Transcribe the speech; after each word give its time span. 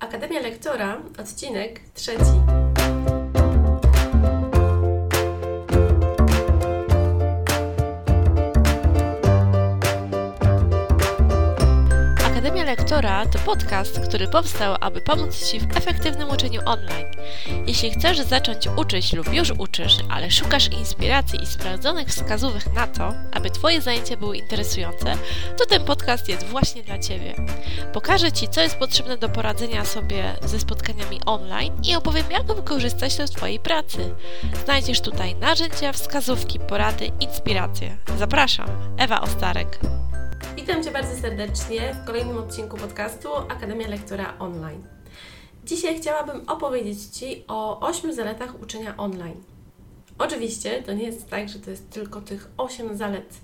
Akademia 0.00 0.40
Lektora, 0.40 1.02
odcinek 1.20 1.80
trzeci. 1.94 2.67
Lektora 12.98 13.26
to 13.26 13.38
podcast, 13.38 14.00
który 14.08 14.28
powstał, 14.28 14.76
aby 14.80 15.00
pomóc 15.00 15.50
Ci 15.50 15.60
w 15.60 15.76
efektywnym 15.76 16.30
uczeniu 16.30 16.60
online. 16.64 17.06
Jeśli 17.66 17.90
chcesz 17.90 18.18
zacząć 18.20 18.68
uczyć 18.76 19.12
lub 19.12 19.34
już 19.34 19.50
uczysz, 19.50 19.96
ale 20.08 20.30
szukasz 20.30 20.68
inspiracji 20.68 21.42
i 21.42 21.46
sprawdzonych 21.46 22.08
wskazówek 22.08 22.72
na 22.72 22.86
to, 22.86 23.14
aby 23.32 23.50
Twoje 23.50 23.80
zajęcia 23.80 24.16
były 24.16 24.36
interesujące, 24.36 25.14
to 25.58 25.66
ten 25.66 25.84
podcast 25.84 26.28
jest 26.28 26.46
właśnie 26.46 26.82
dla 26.82 26.98
Ciebie. 26.98 27.34
Pokażę 27.92 28.32
Ci, 28.32 28.48
co 28.48 28.60
jest 28.60 28.76
potrzebne 28.76 29.18
do 29.18 29.28
poradzenia 29.28 29.84
sobie 29.84 30.36
ze 30.42 30.60
spotkaniami 30.60 31.20
online 31.26 31.72
i 31.88 31.96
opowiem, 31.96 32.30
jak 32.30 32.46
wykorzystać 32.46 33.16
to 33.16 33.26
w 33.26 33.30
Twojej 33.30 33.58
pracy. 33.58 34.14
Znajdziesz 34.64 35.00
tutaj 35.00 35.34
narzędzia, 35.34 35.92
wskazówki, 35.92 36.58
porady, 36.58 37.10
inspiracje. 37.20 37.96
Zapraszam, 38.18 38.68
Ewa 38.96 39.20
Ostarek. 39.20 39.78
Witam 40.56 40.84
Cię 40.84 40.90
bardzo 40.90 41.16
serdecznie 41.16 41.94
w 41.94 42.06
kolejnym 42.06 42.38
odcinku 42.38 42.76
podcastu 42.76 43.28
Akademia 43.34 43.88
Lektora 43.88 44.38
Online. 44.38 44.82
Dzisiaj 45.64 46.00
chciałabym 46.00 46.48
opowiedzieć 46.48 47.04
Ci 47.04 47.44
o 47.48 47.80
8 47.80 48.12
zaletach 48.12 48.62
uczenia 48.62 48.96
online. 48.96 49.42
Oczywiście 50.18 50.82
to 50.82 50.92
nie 50.92 51.04
jest 51.04 51.30
tak, 51.30 51.48
że 51.48 51.58
to 51.58 51.70
jest 51.70 51.90
tylko 51.90 52.20
tych 52.20 52.50
8 52.56 52.96
zalet, 52.96 53.34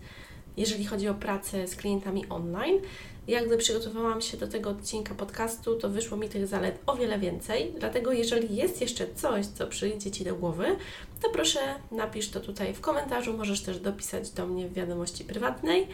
jeżeli 0.56 0.84
chodzi 0.84 1.08
o 1.08 1.14
pracę 1.14 1.68
z 1.68 1.76
klientami 1.76 2.28
online. 2.28 2.80
Jak 3.28 3.46
gdy 3.46 3.56
przygotowałam 3.56 4.20
się 4.20 4.36
do 4.36 4.48
tego 4.48 4.70
odcinka 4.70 5.14
podcastu, 5.14 5.76
to 5.76 5.88
wyszło 5.88 6.16
mi 6.16 6.28
tych 6.28 6.46
zalet 6.46 6.78
o 6.86 6.96
wiele 6.96 7.18
więcej. 7.18 7.74
Dlatego, 7.78 8.12
jeżeli 8.12 8.56
jest 8.56 8.80
jeszcze 8.80 9.14
coś, 9.14 9.46
co 9.46 9.66
przyjdzie 9.66 10.10
Ci 10.10 10.24
do 10.24 10.34
głowy, 10.34 10.76
to 11.22 11.30
proszę 11.30 11.60
napisz 11.90 12.28
to 12.28 12.40
tutaj 12.40 12.74
w 12.74 12.80
komentarzu. 12.80 13.36
Możesz 13.36 13.62
też 13.62 13.78
dopisać 13.78 14.30
do 14.30 14.46
mnie 14.46 14.68
w 14.68 14.72
wiadomości 14.72 15.24
prywatnej 15.24 15.88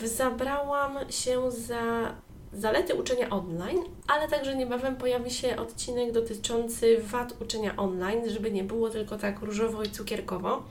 zabrałam 0.00 0.98
się 1.10 1.50
za 1.50 2.14
zalety 2.52 2.94
uczenia 2.94 3.30
online, 3.30 3.82
ale 4.08 4.28
także 4.28 4.56
niebawem 4.56 4.96
pojawi 4.96 5.30
się 5.30 5.56
odcinek 5.56 6.12
dotyczący 6.12 6.98
wad 7.02 7.42
uczenia 7.42 7.76
online, 7.76 8.30
żeby 8.30 8.50
nie 8.50 8.64
było 8.64 8.90
tylko 8.90 9.18
tak 9.18 9.40
różowo 9.40 9.82
i 9.82 9.90
cukierkowo, 9.90 10.62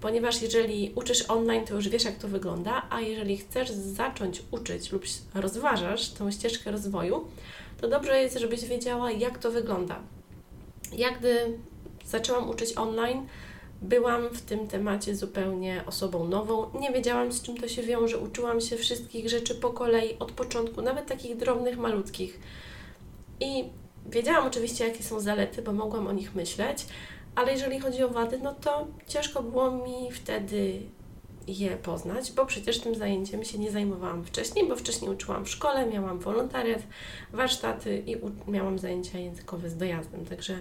ponieważ 0.00 0.42
jeżeli 0.42 0.92
uczysz 0.94 1.30
online, 1.30 1.64
to 1.64 1.74
już 1.74 1.88
wiesz, 1.88 2.04
jak 2.04 2.16
to 2.16 2.28
wygląda, 2.28 2.82
a 2.90 3.00
jeżeli 3.00 3.36
chcesz 3.36 3.70
zacząć 3.70 4.42
uczyć 4.50 4.92
lub 4.92 5.04
rozważasz 5.34 6.10
tą 6.10 6.30
ścieżkę 6.30 6.70
rozwoju, 6.70 7.24
to 7.80 7.88
dobrze 7.88 8.22
jest, 8.22 8.38
żebyś 8.38 8.64
wiedziała, 8.64 9.10
jak 9.10 9.38
to 9.38 9.50
wygląda. 9.50 10.00
Jak 10.92 11.18
gdy 11.18 11.58
zaczęłam 12.04 12.50
uczyć 12.50 12.76
online, 12.76 13.26
Byłam 13.82 14.28
w 14.28 14.42
tym 14.42 14.68
temacie 14.68 15.16
zupełnie 15.16 15.84
osobą 15.86 16.28
nową, 16.28 16.70
nie 16.80 16.92
wiedziałam 16.92 17.32
z 17.32 17.42
czym 17.42 17.56
to 17.56 17.68
się 17.68 17.82
wiąże, 17.82 18.18
uczyłam 18.18 18.60
się 18.60 18.76
wszystkich 18.76 19.28
rzeczy 19.28 19.54
po 19.54 19.70
kolei, 19.70 20.18
od 20.18 20.32
początku, 20.32 20.82
nawet 20.82 21.06
takich 21.06 21.36
drobnych, 21.36 21.78
malutkich. 21.78 22.40
I 23.40 23.64
wiedziałam 24.10 24.46
oczywiście, 24.46 24.88
jakie 24.88 25.02
są 25.02 25.20
zalety, 25.20 25.62
bo 25.62 25.72
mogłam 25.72 26.06
o 26.06 26.12
nich 26.12 26.34
myśleć, 26.34 26.86
ale 27.34 27.52
jeżeli 27.52 27.80
chodzi 27.80 28.02
o 28.02 28.08
wady, 28.08 28.38
no 28.42 28.54
to 28.54 28.86
ciężko 29.06 29.42
było 29.42 29.70
mi 29.70 30.12
wtedy 30.12 30.80
je 31.48 31.76
poznać, 31.76 32.32
bo 32.32 32.46
przecież 32.46 32.80
tym 32.80 32.94
zajęciem 32.94 33.44
się 33.44 33.58
nie 33.58 33.70
zajmowałam 33.70 34.24
wcześniej, 34.24 34.68
bo 34.68 34.76
wcześniej 34.76 35.10
uczyłam 35.10 35.44
w 35.44 35.48
szkole, 35.48 35.86
miałam 35.86 36.18
wolontariat, 36.18 36.82
warsztaty 37.32 38.02
i 38.06 38.16
miałam 38.50 38.78
zajęcia 38.78 39.18
językowe 39.18 39.70
z 39.70 39.76
dojazdem. 39.76 40.26
Także 40.26 40.58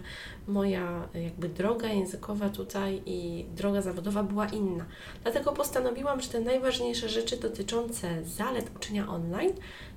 moja 0.47 1.09
jakby 1.13 1.49
droga 1.49 1.87
językowa 1.87 2.49
tutaj 2.49 3.01
i 3.05 3.45
droga 3.55 3.81
zawodowa 3.81 4.23
była 4.23 4.47
inna. 4.47 4.85
Dlatego 5.23 5.51
postanowiłam, 5.51 6.21
że 6.21 6.29
te 6.29 6.39
najważniejsze 6.39 7.09
rzeczy 7.09 7.37
dotyczące 7.37 8.23
zalet 8.25 8.71
uczenia 8.75 9.07
online 9.07 9.53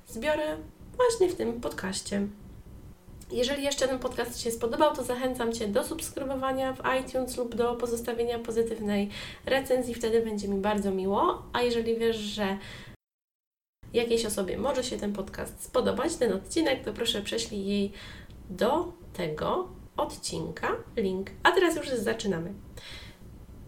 zbiorę 0.07 0.57
właśnie 0.95 1.29
w 1.29 1.35
tym 1.35 1.61
podcaście. 1.61 2.27
Jeżeli 3.31 3.63
jeszcze 3.63 3.87
ten 3.87 3.99
podcast 3.99 4.37
Ci 4.37 4.43
się 4.43 4.51
spodobał, 4.51 4.95
to 4.95 5.03
zachęcam 5.03 5.53
Cię 5.53 5.67
do 5.67 5.83
subskrybowania 5.83 6.73
w 6.73 6.81
iTunes 7.01 7.37
lub 7.37 7.55
do 7.55 7.75
pozostawienia 7.75 8.39
pozytywnej 8.39 9.09
recenzji, 9.45 9.93
wtedy 9.93 10.21
będzie 10.21 10.47
mi 10.47 10.57
bardzo 10.57 10.91
miło. 10.91 11.43
A 11.53 11.61
jeżeli 11.61 11.97
wiesz, 11.97 12.17
że 12.17 12.57
jakiejś 13.93 14.25
osobie 14.25 14.57
może 14.57 14.83
się 14.83 14.97
ten 14.97 15.13
podcast 15.13 15.63
spodobać, 15.63 16.15
ten 16.15 16.33
odcinek, 16.33 16.83
to 16.85 16.93
proszę 16.93 17.21
prześlij 17.21 17.65
jej 17.65 17.91
do 18.49 18.93
tego 19.13 19.69
odcinka 19.97 20.75
link. 20.97 21.29
A 21.43 21.51
teraz 21.51 21.75
już 21.75 21.89
zaczynamy. 21.89 22.53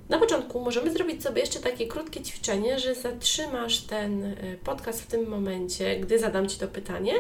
Na 0.10 0.20
początku 0.20 0.60
możemy 0.60 0.94
zrobić 0.94 1.24
sobie 1.24 1.42
jeszcze 1.42 1.60
takie 1.60 1.88
krótkie 1.88 2.22
ćwiczenie, 2.22 2.80
że 2.80 2.96
zatrzymasz 2.96 3.82
ten 3.82 4.24
y, 4.24 4.60
podcast 4.64 5.02
w 5.02 5.08
tym 5.08 5.30
momencie, 5.30 6.00
gdy 6.00 6.20
zadam 6.20 6.50
Ci 6.50 6.60
to 6.60 6.68
pytanie 6.68 7.14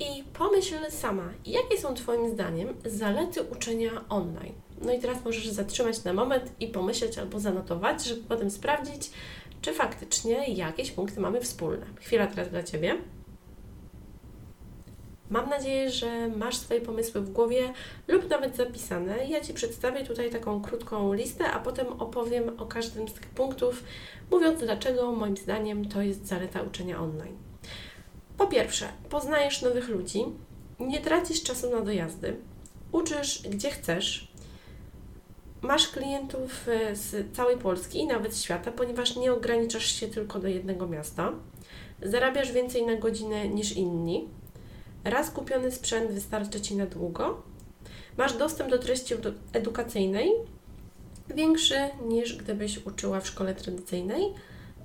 i 0.00 0.24
pomyśl 0.24 0.90
sama, 0.90 1.32
jakie 1.46 1.78
są 1.78 1.94
Twoim 1.94 2.30
zdaniem 2.30 2.74
zalety 2.84 3.42
uczenia 3.42 3.90
online. 4.08 4.54
No 4.82 4.92
i 4.92 5.00
teraz 5.00 5.24
możesz 5.24 5.48
zatrzymać 5.48 6.04
na 6.04 6.12
moment 6.12 6.52
i 6.60 6.68
pomyśleć 6.68 7.18
albo 7.18 7.40
zanotować, 7.40 8.04
żeby 8.04 8.22
potem 8.22 8.50
sprawdzić, 8.50 9.10
czy 9.60 9.72
faktycznie 9.72 10.54
jakieś 10.54 10.90
punkty 10.90 11.20
mamy 11.20 11.40
wspólne. 11.40 11.86
Chwila 12.00 12.26
teraz 12.26 12.48
dla 12.48 12.62
Ciebie. 12.62 12.96
Mam 15.30 15.48
nadzieję, 15.48 15.90
że 15.90 16.28
masz 16.28 16.56
swoje 16.56 16.80
pomysły 16.80 17.20
w 17.20 17.32
głowie 17.32 17.72
lub 18.08 18.30
nawet 18.30 18.56
zapisane. 18.56 19.26
Ja 19.26 19.40
Ci 19.40 19.54
przedstawię 19.54 20.04
tutaj 20.04 20.30
taką 20.30 20.62
krótką 20.62 21.12
listę, 21.12 21.52
a 21.52 21.58
potem 21.58 21.86
opowiem 21.86 22.60
o 22.60 22.66
każdym 22.66 23.08
z 23.08 23.12
tych 23.12 23.26
punktów, 23.26 23.84
mówiąc 24.30 24.60
dlaczego 24.60 25.12
moim 25.12 25.36
zdaniem 25.36 25.88
to 25.88 26.02
jest 26.02 26.26
zaleta 26.26 26.62
uczenia 26.62 27.00
online. 27.00 27.45
Po 28.38 28.46
pierwsze, 28.46 28.88
poznajesz 29.10 29.62
nowych 29.62 29.88
ludzi, 29.88 30.24
nie 30.80 31.00
tracisz 31.00 31.42
czasu 31.42 31.70
na 31.70 31.80
dojazdy, 31.80 32.36
uczysz 32.92 33.42
gdzie 33.48 33.70
chcesz, 33.70 34.32
masz 35.62 35.88
klientów 35.88 36.68
e, 36.68 36.96
z 36.96 37.36
całej 37.36 37.56
Polski 37.56 37.98
i 37.98 38.06
nawet 38.06 38.38
świata, 38.38 38.72
ponieważ 38.72 39.16
nie 39.16 39.32
ograniczasz 39.32 39.86
się 39.86 40.08
tylko 40.08 40.38
do 40.38 40.48
jednego 40.48 40.86
miasta, 40.86 41.32
zarabiasz 42.02 42.52
więcej 42.52 42.86
na 42.86 42.96
godzinę 42.96 43.48
niż 43.48 43.72
inni, 43.72 44.28
raz 45.04 45.30
kupiony 45.30 45.70
sprzęt 45.70 46.10
wystarczy 46.10 46.60
Ci 46.60 46.76
na 46.76 46.86
długo, 46.86 47.42
masz 48.16 48.36
dostęp 48.36 48.70
do 48.70 48.78
treści 48.78 49.14
edukacyjnej, 49.52 50.30
większy 51.34 51.76
niż 52.08 52.36
gdybyś 52.36 52.86
uczyła 52.86 53.20
w 53.20 53.26
szkole 53.26 53.54
tradycyjnej 53.54 54.34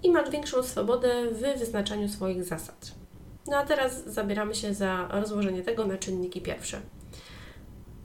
i 0.04 0.12
masz 0.12 0.30
większą 0.30 0.64
swobodę 0.64 1.28
w 1.32 1.60
wyznaczaniu 1.60 2.10
swoich 2.10 2.44
zasad. 2.44 3.01
No 3.48 3.58
a 3.58 3.66
teraz 3.66 4.06
zabieramy 4.06 4.56
się 4.56 4.74
za 4.74 5.08
rozłożenie 5.12 5.64
tego 5.64 5.86
na 5.86 5.98
czynniki 5.98 6.42
pierwsze. 6.42 6.82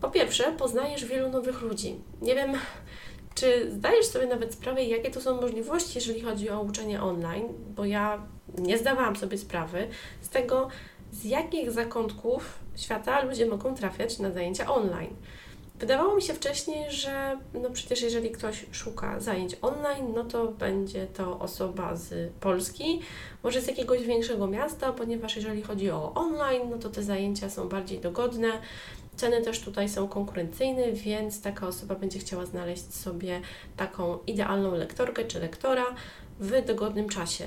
Po 0.00 0.10
pierwsze, 0.10 0.52
poznajesz 0.52 1.04
wielu 1.04 1.30
nowych 1.30 1.62
ludzi. 1.62 2.00
Nie 2.22 2.34
wiem, 2.34 2.52
czy 3.34 3.70
zdajesz 3.70 4.06
sobie 4.06 4.26
nawet 4.26 4.54
sprawę, 4.54 4.84
jakie 4.84 5.10
to 5.10 5.20
są 5.20 5.40
możliwości, 5.40 5.92
jeżeli 5.94 6.20
chodzi 6.20 6.50
o 6.50 6.60
uczenie 6.60 7.02
online, 7.02 7.48
bo 7.76 7.84
ja 7.84 8.26
nie 8.58 8.78
zdawałam 8.78 9.16
sobie 9.16 9.38
sprawy 9.38 9.88
z 10.20 10.28
tego, 10.28 10.68
z 11.12 11.24
jakich 11.24 11.70
zakątków 11.70 12.58
świata 12.76 13.24
ludzie 13.24 13.46
mogą 13.46 13.74
trafiać 13.74 14.18
na 14.18 14.30
zajęcia 14.30 14.74
online. 14.74 15.16
Wydawało 15.80 16.16
mi 16.16 16.22
się 16.22 16.34
wcześniej, 16.34 16.90
że 16.90 17.38
no 17.54 17.70
przecież 17.70 18.02
jeżeli 18.02 18.30
ktoś 18.30 18.66
szuka 18.72 19.20
zajęć 19.20 19.56
online, 19.62 20.12
no 20.14 20.24
to 20.24 20.48
będzie 20.48 21.06
to 21.06 21.38
osoba 21.38 21.96
z 21.96 22.32
Polski, 22.32 23.00
może 23.42 23.60
z 23.60 23.66
jakiegoś 23.66 24.02
większego 24.02 24.46
miasta, 24.46 24.92
ponieważ 24.92 25.36
jeżeli 25.36 25.62
chodzi 25.62 25.90
o 25.90 26.14
online, 26.14 26.70
no 26.70 26.78
to 26.78 26.88
te 26.88 27.02
zajęcia 27.02 27.50
są 27.50 27.68
bardziej 27.68 27.98
dogodne. 27.98 28.48
Ceny 29.16 29.42
też 29.42 29.60
tutaj 29.60 29.88
są 29.88 30.08
konkurencyjne, 30.08 30.92
więc 30.92 31.42
taka 31.42 31.66
osoba 31.66 31.94
będzie 31.94 32.18
chciała 32.18 32.46
znaleźć 32.46 32.94
sobie 32.94 33.40
taką 33.76 34.18
idealną 34.26 34.74
lektorkę 34.74 35.24
czy 35.24 35.40
lektora 35.40 35.84
w 36.40 36.64
dogodnym 36.64 37.08
czasie. 37.08 37.44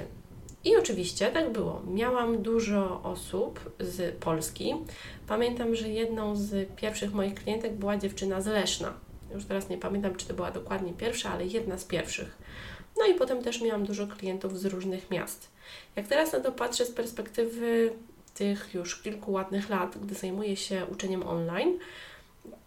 I 0.64 0.76
oczywiście 0.78 1.32
tak 1.32 1.52
było. 1.52 1.82
Miałam 1.88 2.42
dużo 2.42 3.02
osób 3.04 3.72
z 3.80 4.16
Polski. 4.16 4.76
Pamiętam, 5.28 5.76
że 5.76 5.90
jedną 5.90 6.36
z 6.36 6.76
pierwszych 6.76 7.14
moich 7.14 7.34
klientek 7.34 7.74
była 7.74 7.98
dziewczyna 7.98 8.42
z 8.42 8.48
Leszna. 8.48 8.94
Już 9.34 9.46
teraz 9.46 9.70
nie 9.70 9.78
pamiętam, 9.78 10.16
czy 10.16 10.28
to 10.28 10.34
była 10.34 10.52
dokładnie 10.52 10.94
pierwsza, 10.94 11.32
ale 11.32 11.46
jedna 11.46 11.78
z 11.78 11.86
pierwszych. 11.86 12.38
No 12.98 13.06
i 13.06 13.14
potem 13.14 13.44
też 13.44 13.62
miałam 13.62 13.86
dużo 13.86 14.08
klientów 14.08 14.60
z 14.60 14.66
różnych 14.66 15.12
miast. 15.12 15.52
Jak 15.96 16.08
teraz 16.08 16.34
na 16.34 16.40
to 16.40 16.52
patrzę 16.52 16.86
z 16.86 16.92
perspektywy 16.92 17.94
tych 18.34 18.74
już 18.74 19.02
kilku 19.02 19.32
ładnych 19.32 19.70
lat, 19.70 19.98
gdy 19.98 20.16
zajmuję 20.16 20.56
się 20.56 20.86
uczeniem 20.92 21.28
online, 21.28 21.80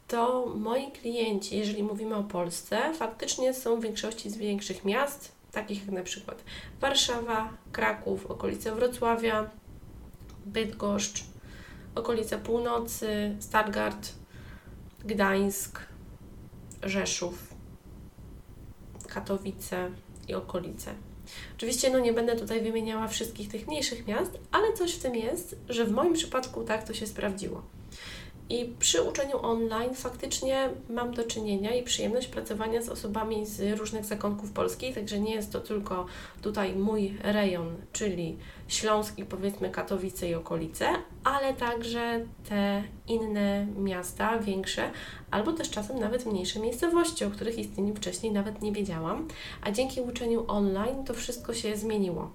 to 0.08 0.46
moi 0.56 0.90
klienci, 0.92 1.58
jeżeli 1.58 1.82
mówimy 1.82 2.14
o 2.16 2.22
Polsce, 2.22 2.94
faktycznie 2.94 3.54
są 3.54 3.80
w 3.80 3.82
większości 3.82 4.30
z 4.30 4.36
większych 4.36 4.84
miast, 4.84 5.32
takich 5.52 5.80
jak 5.86 5.94
na 5.94 6.02
przykład 6.02 6.44
Warszawa, 6.80 7.52
Kraków, 7.72 8.26
okolice 8.26 8.74
Wrocławia, 8.74 9.50
Bydgoszcz, 10.46 11.24
okolice 11.94 12.38
północy, 12.38 13.36
Stargard, 13.40 14.12
Gdańsk, 15.04 15.80
Rzeszów, 16.82 17.54
Katowice 19.08 19.90
i 20.28 20.34
okolice. 20.34 20.94
Oczywiście 21.56 21.90
no 21.90 21.98
nie 21.98 22.12
będę 22.12 22.36
tutaj 22.36 22.62
wymieniała 22.62 23.08
wszystkich 23.08 23.48
tych 23.48 23.66
mniejszych 23.66 24.06
miast, 24.06 24.38
ale 24.52 24.72
coś 24.72 24.94
w 24.94 25.02
tym 25.02 25.14
jest, 25.14 25.56
że 25.68 25.84
w 25.84 25.92
moim 25.92 26.12
przypadku 26.12 26.64
tak 26.64 26.86
to 26.86 26.94
się 26.94 27.06
sprawdziło. 27.06 27.62
I 28.48 28.74
przy 28.78 29.02
uczeniu 29.02 29.42
online 29.42 29.94
faktycznie 29.94 30.68
mam 30.90 31.14
do 31.14 31.24
czynienia 31.24 31.74
i 31.74 31.82
przyjemność 31.82 32.28
pracowania 32.28 32.82
z 32.82 32.88
osobami 32.88 33.46
z 33.46 33.78
różnych 33.78 34.04
zakątków 34.04 34.52
Polski, 34.52 34.94
także 34.94 35.20
nie 35.20 35.34
jest 35.34 35.52
to 35.52 35.60
tylko 35.60 36.06
tutaj 36.42 36.74
mój 36.74 37.18
rejon, 37.22 37.76
czyli 37.92 38.36
Śląsk 38.68 39.18
i 39.18 39.24
powiedzmy 39.24 39.70
Katowice 39.70 40.28
i 40.28 40.34
okolice, 40.34 40.86
ale 41.24 41.54
także 41.54 42.20
te 42.48 42.82
inne 43.08 43.66
miasta, 43.76 44.38
większe, 44.38 44.90
albo 45.30 45.52
też 45.52 45.70
czasem 45.70 45.98
nawet 45.98 46.26
mniejsze 46.26 46.60
miejscowości, 46.60 47.24
o 47.24 47.30
których 47.30 47.58
istnieniu 47.58 47.94
wcześniej 47.94 48.32
nawet 48.32 48.62
nie 48.62 48.72
wiedziałam, 48.72 49.28
a 49.62 49.70
dzięki 49.70 50.00
uczeniu 50.00 50.44
online 50.48 51.04
to 51.04 51.14
wszystko 51.14 51.54
się 51.54 51.76
zmieniło. 51.76 52.30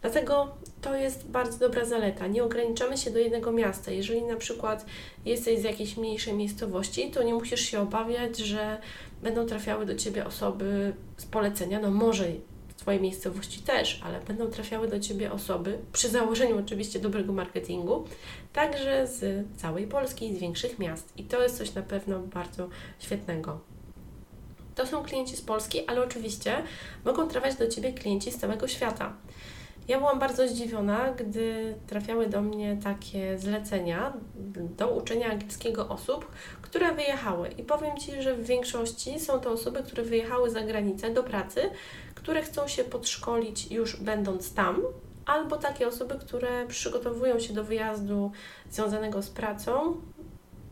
Dlatego 0.00 0.48
to 0.80 0.96
jest 0.96 1.26
bardzo 1.26 1.58
dobra 1.58 1.84
zaleta. 1.84 2.26
Nie 2.26 2.44
ograniczamy 2.44 2.96
się 2.96 3.10
do 3.10 3.18
jednego 3.18 3.52
miasta. 3.52 3.90
Jeżeli 3.90 4.22
na 4.22 4.36
przykład 4.36 4.86
jesteś 5.24 5.60
z 5.60 5.64
jakiejś 5.64 5.96
mniejszej 5.96 6.34
miejscowości, 6.34 7.10
to 7.10 7.22
nie 7.22 7.34
musisz 7.34 7.60
się 7.60 7.80
obawiać, 7.80 8.38
że 8.38 8.78
będą 9.22 9.46
trafiały 9.46 9.86
do 9.86 9.94
Ciebie 9.94 10.26
osoby 10.26 10.92
z 11.16 11.26
polecenia. 11.26 11.80
No 11.80 11.90
może 11.90 12.24
w 12.68 12.74
Twojej 12.74 13.00
miejscowości 13.00 13.60
też, 13.62 14.00
ale 14.04 14.20
będą 14.20 14.46
trafiały 14.46 14.88
do 14.88 15.00
Ciebie 15.00 15.32
osoby, 15.32 15.78
przy 15.92 16.08
założeniu 16.08 16.58
oczywiście 16.58 16.98
dobrego 16.98 17.32
marketingu, 17.32 18.04
także 18.52 19.06
z 19.06 19.46
całej 19.56 19.86
Polski 19.86 20.36
z 20.36 20.38
większych 20.38 20.78
miast. 20.78 21.12
I 21.16 21.24
to 21.24 21.42
jest 21.42 21.58
coś 21.58 21.74
na 21.74 21.82
pewno 21.82 22.18
bardzo 22.18 22.68
świetnego. 22.98 23.60
To 24.74 24.86
są 24.86 25.02
klienci 25.02 25.36
z 25.36 25.40
Polski, 25.40 25.86
ale 25.86 26.04
oczywiście 26.04 26.62
mogą 27.04 27.28
trafiać 27.28 27.56
do 27.56 27.68
Ciebie 27.68 27.92
klienci 27.92 28.32
z 28.32 28.38
całego 28.38 28.68
świata. 28.68 29.16
Ja 29.88 29.98
byłam 29.98 30.18
bardzo 30.18 30.48
zdziwiona, 30.48 31.12
gdy 31.12 31.74
trafiały 31.86 32.28
do 32.28 32.42
mnie 32.42 32.78
takie 32.84 33.38
zlecenia 33.38 34.12
do 34.76 34.88
uczenia 34.88 35.30
angielskiego 35.30 35.88
osób, 35.88 36.30
które 36.62 36.94
wyjechały. 36.94 37.48
I 37.48 37.62
powiem 37.62 37.96
Ci, 37.96 38.22
że 38.22 38.34
w 38.34 38.46
większości 38.46 39.20
są 39.20 39.40
to 39.40 39.50
osoby, 39.50 39.82
które 39.82 40.02
wyjechały 40.02 40.50
za 40.50 40.60
granicę 40.60 41.10
do 41.10 41.22
pracy, 41.22 41.60
które 42.14 42.42
chcą 42.42 42.68
się 42.68 42.84
podszkolić 42.84 43.70
już 43.70 43.96
będąc 43.96 44.54
tam, 44.54 44.82
albo 45.26 45.56
takie 45.56 45.88
osoby, 45.88 46.14
które 46.20 46.66
przygotowują 46.66 47.38
się 47.38 47.54
do 47.54 47.64
wyjazdu 47.64 48.32
związanego 48.70 49.22
z 49.22 49.30
pracą 49.30 49.96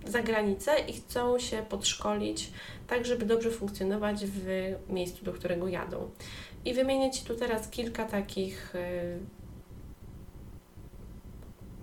za 0.07 0.23
granicę 0.23 0.73
i 0.89 0.93
chcą 0.93 1.39
się 1.39 1.63
podszkolić 1.69 2.51
tak, 2.87 3.07
żeby 3.07 3.27
dobrze 3.27 3.51
funkcjonować 3.51 4.27
w 4.27 4.75
miejscu, 4.89 5.25
do 5.25 5.33
którego 5.33 5.69
jadą. 5.69 6.11
I 6.67 6.75
wymienię 6.75 7.11
Ci 7.11 7.25
tu 7.25 7.35
teraz 7.35 7.69
kilka 7.69 8.05
takich 8.05 8.75
y, 8.75 9.19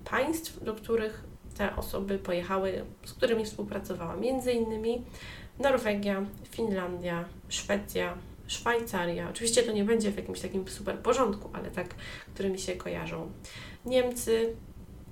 państw, 0.05 0.63
do 0.63 0.73
których 0.73 1.23
te 1.57 1.75
osoby 1.75 2.19
pojechały, 2.19 2.85
z 3.05 3.13
którymi 3.13 3.45
współpracowałam. 3.45 4.21
Między 4.21 4.51
innymi 4.51 5.03
Norwegia, 5.59 6.25
Finlandia, 6.49 7.25
Szwecja, 7.49 8.17
Szwajcaria. 8.47 9.29
Oczywiście 9.29 9.63
to 9.63 9.71
nie 9.71 9.83
będzie 9.83 10.11
w 10.11 10.17
jakimś 10.17 10.39
takim 10.39 10.67
super 10.67 10.99
porządku, 10.99 11.49
ale 11.53 11.71
tak, 11.71 11.95
które 12.33 12.49
mi 12.49 12.59
się 12.59 12.75
kojarzą. 12.75 13.31
Niemcy, 13.85 14.55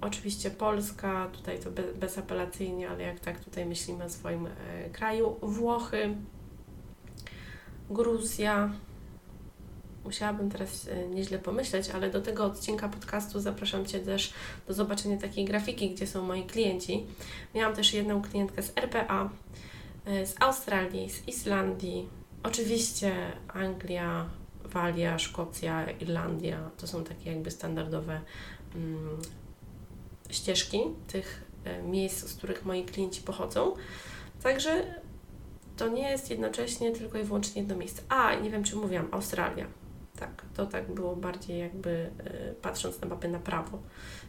oczywiście 0.02 0.52
Polska, 0.52 1.30
tutaj 1.34 1.60
to 1.60 1.70
bezapelacyjnie, 2.00 2.90
ale 2.90 3.04
jak 3.04 3.20
tak 3.20 3.40
tutaj 3.40 3.66
myślimy 3.66 4.04
o 4.04 4.10
swoim 4.10 4.48
e, 4.48 4.90
kraju. 4.90 5.36
Włochy, 5.42 6.16
Gruzja, 7.90 8.72
musiałabym 10.06 10.50
teraz 10.50 10.88
e, 10.88 11.08
nieźle 11.08 11.40
pomyśleć, 11.40 11.90
ale 11.90 12.10
do 12.10 12.22
tego 12.22 12.46
odcinka 12.46 12.90
podcastu 12.90 13.40
zapraszam 13.40 13.86
Cię 13.86 14.00
też 14.00 14.34
do 14.68 14.74
zobaczenia 14.74 15.18
takiej 15.18 15.46
grafiki, 15.46 15.90
gdzie 15.90 16.08
są 16.08 16.24
moi 16.24 16.44
klienci. 16.44 17.06
Miałam 17.56 17.76
też 17.76 17.94
jedną 17.94 18.22
klientkę 18.22 18.64
z 18.64 18.78
RPA, 18.78 19.30
e, 20.06 20.26
z 20.26 20.36
Australii, 20.40 21.10
z 21.10 21.28
Islandii, 21.28 22.10
oczywiście 22.44 23.14
Anglia, 23.48 24.30
Walia, 24.66 25.20
Szkocja, 25.20 25.92
Irlandia. 25.92 26.70
To 26.78 26.88
są 26.88 27.04
takie 27.04 27.30
jakby 27.30 27.52
standardowe 27.52 28.22
mm, 28.76 29.18
ścieżki 30.30 30.80
tych 31.08 31.44
e, 31.64 31.84
miejsc, 31.84 32.28
z 32.28 32.36
których 32.36 32.66
moi 32.66 32.86
klienci 32.86 33.22
pochodzą. 33.22 33.74
Także 34.44 35.02
to 35.78 35.88
nie 35.88 36.10
jest 36.10 36.30
jednocześnie 36.30 36.92
tylko 36.92 37.18
i 37.18 37.24
wyłącznie 37.24 37.62
jedno 37.62 37.78
miejsce. 37.78 38.02
A, 38.10 38.36
nie 38.36 38.50
wiem 38.50 38.64
czy 38.64 38.76
mówiłam, 38.76 39.08
Australia 39.12 39.81
tak, 40.22 40.46
to 40.56 40.66
tak 40.66 40.92
było 40.92 41.16
bardziej 41.16 41.60
jakby 41.60 41.90
y, 41.90 42.56
patrząc 42.62 43.02
na 43.02 43.08
mapę 43.08 43.28
na 43.28 43.40
prawo, 43.40 43.80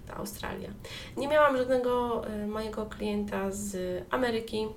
ta 0.07 0.17
Australia. 0.17 0.71
Nie 1.17 1.29
miałam 1.29 1.57
żadnego 1.57 2.23
y, 2.29 2.47
mojego 2.47 2.87
klienta 2.87 3.51
z 3.51 4.05
Ameryki, 4.11 4.69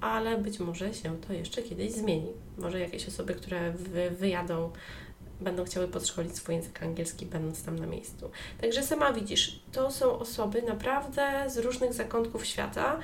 ale 0.00 0.38
być 0.38 0.60
może 0.60 0.94
się 0.94 1.20
to 1.20 1.32
jeszcze 1.32 1.62
kiedyś 1.62 1.92
zmieni. 1.92 2.32
Może 2.58 2.80
jakieś 2.80 3.08
osoby, 3.08 3.34
które 3.34 3.72
wy, 3.72 4.10
wyjadą, 4.10 4.70
będą 5.40 5.64
chciały 5.64 5.88
podszkolić 5.88 6.36
swój 6.36 6.54
język 6.54 6.82
angielski, 6.82 7.26
będąc 7.26 7.64
tam 7.64 7.78
na 7.78 7.86
miejscu. 7.86 8.30
Także 8.60 8.82
sama 8.82 9.12
widzisz, 9.12 9.62
to 9.72 9.90
są 9.90 10.18
osoby 10.18 10.62
naprawdę 10.62 11.50
z 11.50 11.58
różnych 11.58 11.92
zakątków 11.92 12.46
świata 12.46 12.98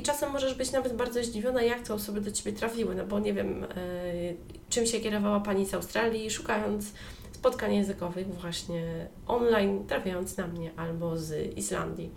i 0.00 0.02
czasem 0.02 0.32
możesz 0.32 0.54
być 0.54 0.72
nawet 0.72 0.96
bardzo 0.96 1.24
zdziwiona, 1.24 1.62
jak 1.62 1.80
te 1.80 1.94
osoby 1.94 2.20
do 2.20 2.32
Ciebie 2.32 2.52
trafiły, 2.52 2.94
no 2.94 3.06
bo 3.06 3.18
nie 3.18 3.32
wiem, 3.32 3.60
yy, 3.60 4.36
czym 4.68 4.86
się 4.86 5.00
kierowała 5.00 5.40
Pani 5.40 5.66
z 5.66 5.74
Australii, 5.74 6.30
szukając 6.30 6.92
spotkań 7.32 7.74
językowych 7.74 8.34
właśnie 8.34 9.08
online, 9.26 9.86
trafiając 9.86 10.36
na 10.36 10.46
mnie 10.46 10.70
albo 10.76 11.16
z 11.16 11.56
Islandii. 11.56 12.10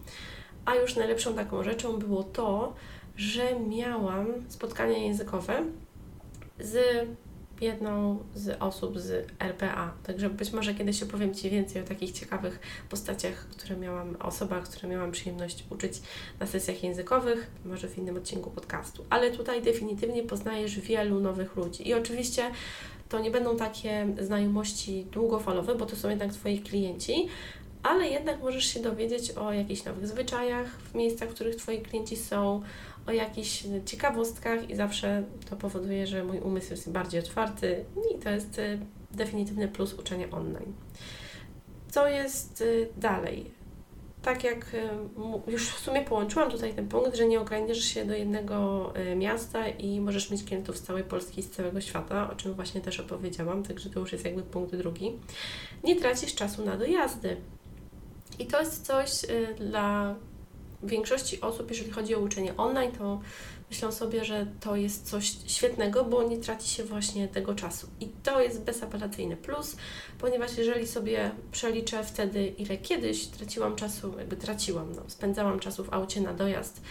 A 0.66 0.76
już 0.76 0.96
najlepszą 0.96 1.34
taką 1.34 1.64
rzeczą 1.64 1.98
było 1.98 2.24
to, 2.24 2.74
że 3.16 3.60
miałam 3.60 4.28
spotkania 4.50 4.98
językowe 4.98 5.64
z 6.60 7.08
jedną 7.64 8.20
z 8.36 8.62
osób 8.62 9.00
z 9.00 9.32
RPA. 9.40 9.94
Także 10.04 10.30
być 10.30 10.52
może 10.52 10.74
kiedyś 10.74 11.04
opowiem 11.04 11.34
Ci 11.34 11.50
więcej 11.50 11.82
o 11.82 11.86
takich 11.86 12.12
ciekawych 12.12 12.60
postaciach, 12.90 13.48
które 13.48 13.78
miałam, 13.78 14.16
osobach, 14.20 14.64
które 14.64 14.90
miałam 14.90 15.12
przyjemność 15.12 15.66
uczyć 15.70 16.02
na 16.40 16.48
sesjach 16.48 16.84
językowych, 16.84 17.52
może 17.66 17.88
w 17.88 17.98
innym 17.98 18.18
odcinku 18.18 18.52
podcastu. 18.52 19.06
Ale 19.10 19.32
tutaj 19.32 19.62
definitywnie 19.62 20.24
poznajesz 20.24 20.80
wielu 20.80 21.20
nowych 21.20 21.56
ludzi. 21.56 21.88
I 21.88 21.94
oczywiście 21.94 22.52
to 23.10 23.20
nie 23.20 23.32
będą 23.32 23.58
takie 23.58 24.08
znajomości 24.22 25.06
długofalowe, 25.12 25.76
bo 25.76 25.86
to 25.86 25.96
są 25.96 26.10
jednak 26.10 26.34
Twoi 26.34 26.60
klienci, 26.60 27.28
ale 27.84 28.08
jednak 28.08 28.42
możesz 28.42 28.66
się 28.66 28.80
dowiedzieć 28.80 29.32
o 29.32 29.54
jakichś 29.54 29.86
nowych 29.86 30.08
zwyczajach 30.08 30.80
w 30.80 30.96
miejscach, 30.96 31.30
w 31.30 31.34
których 31.34 31.56
Twoi 31.56 31.82
klienci 31.82 32.16
są, 32.16 32.62
o 33.08 33.12
jakichś 33.12 33.64
ciekawostkach 33.86 34.70
i 34.70 34.76
zawsze 34.76 35.24
to 35.50 35.56
powoduje, 35.56 36.08
że 36.08 36.24
mój 36.24 36.40
umysł 36.40 36.72
jest 36.72 36.92
bardziej 36.92 37.20
otwarty 37.20 37.86
i 38.16 38.20
to 38.20 38.30
jest 38.30 38.60
y, 38.60 38.80
definitywny 39.12 39.68
plus 39.68 39.94
uczenia 39.94 40.28
online. 40.32 40.74
Co 41.92 42.08
jest 42.08 42.62
y, 42.62 42.90
dalej? 42.98 43.52
Tak 44.22 44.44
jak 44.44 44.74
y, 44.74 45.52
już 45.52 45.70
w 45.70 45.80
sumie 45.80 46.02
połączyłam 46.02 46.52
tutaj 46.52 46.74
ten 46.74 46.88
punkt, 46.88 47.16
że 47.16 47.28
nie 47.28 47.40
ograniczysz 47.40 47.86
się 47.86 48.06
do 48.06 48.14
jednego 48.14 48.94
miasta 49.16 49.68
i 49.68 50.02
możesz 50.02 50.32
mieć 50.32 50.44
klientów 50.44 50.78
z 50.78 50.82
całej 50.82 51.04
Polski 51.04 51.44
z 51.44 51.52
całego 51.52 51.82
świata, 51.82 52.32
o 52.32 52.36
czym 52.36 52.54
właśnie 52.54 52.82
też 52.82 53.00
opowiedziałam, 53.00 53.64
także 53.64 53.90
to 53.90 54.00
już 54.00 54.12
jest 54.12 54.26
jakby 54.26 54.44
punkt 54.44 54.76
drugi. 54.76 55.20
Nie 55.84 55.96
tracisz 55.96 56.36
czasu 56.36 56.66
na 56.66 56.78
dojazdy. 56.78 57.38
I 58.40 58.46
to 58.46 58.60
jest 58.60 58.86
coś 58.86 59.12
dla 59.58 60.16
większości 60.84 61.42
osób, 61.42 61.70
jeżeli 61.70 61.92
chodzi 61.92 62.16
o 62.16 62.20
uczenie 62.20 62.58
online, 62.58 62.92
to 62.92 63.20
myślą 63.70 63.92
sobie, 63.92 64.26
że 64.26 64.48
to 64.60 64.76
jest 64.76 65.10
coś 65.10 65.32
świetnego, 65.48 66.06
bo 66.06 66.24
nie 66.24 66.38
traci 66.38 66.70
się 66.70 66.84
właśnie 66.84 67.28
tego 67.28 67.56
czasu. 67.56 67.88
I 68.00 68.08
to 68.24 68.42
jest 68.42 68.62
bezapelacyjny 68.62 69.38
plus, 69.38 69.76
ponieważ 70.20 70.58
jeżeli 70.58 70.88
sobie 70.88 71.32
przeliczę 71.52 72.04
wtedy, 72.04 72.48
ile 72.48 72.78
kiedyś 72.78 73.26
traciłam 73.28 73.76
czasu, 73.76 74.14
jakby 74.18 74.36
traciłam, 74.36 74.96
no, 74.96 75.02
spędzałam 75.08 75.60
czasu 75.60 75.84
w 75.84 75.94
aucie 75.94 76.22
na 76.22 76.34
dojazd 76.34 76.82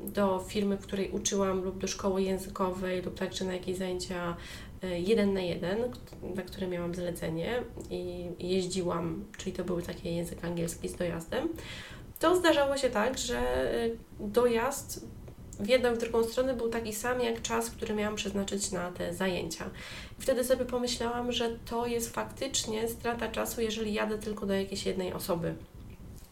do 0.00 0.44
firmy, 0.48 0.76
w 0.76 0.80
której 0.80 1.10
uczyłam, 1.10 1.64
lub 1.64 1.78
do 1.78 1.86
szkoły 1.86 2.22
językowej, 2.22 3.02
lub 3.02 3.18
także 3.18 3.44
na 3.44 3.52
jakieś 3.52 3.76
zajęcia 3.76 4.36
e, 4.82 5.00
jeden 5.00 5.32
na 5.32 5.40
jeden, 5.40 5.78
na 6.34 6.42
które 6.42 6.66
miałam 6.66 6.94
zlecenie 6.94 7.62
i 7.90 8.26
jeździłam, 8.38 9.24
czyli 9.38 9.52
to 9.52 9.64
były 9.64 9.82
takie 9.82 10.12
język 10.12 10.44
angielski 10.44 10.88
z 10.88 10.96
dojazdem, 10.96 11.48
to 12.22 12.36
zdarzało 12.36 12.76
się 12.76 12.90
tak, 12.90 13.18
że 13.18 13.72
y, 13.74 13.96
dojazd 14.20 15.06
w 15.60 15.68
jedną 15.68 15.92
i 15.92 15.94
w 15.94 15.98
drugą 15.98 16.24
stronę 16.24 16.54
był 16.54 16.68
taki 16.68 16.92
sam 16.92 17.20
jak 17.20 17.42
czas, 17.42 17.70
który 17.70 17.94
miałam 17.94 18.16
przeznaczyć 18.16 18.70
na 18.70 18.92
te 18.92 19.14
zajęcia. 19.14 19.70
Wtedy 20.18 20.44
sobie 20.44 20.64
pomyślałam, 20.64 21.32
że 21.32 21.50
to 21.70 21.86
jest 21.86 22.14
faktycznie 22.14 22.88
strata 22.88 23.28
czasu, 23.28 23.60
jeżeli 23.60 23.94
jadę 23.94 24.18
tylko 24.18 24.46
do 24.46 24.54
jakiejś 24.54 24.86
jednej 24.86 25.12
osoby. 25.12 25.54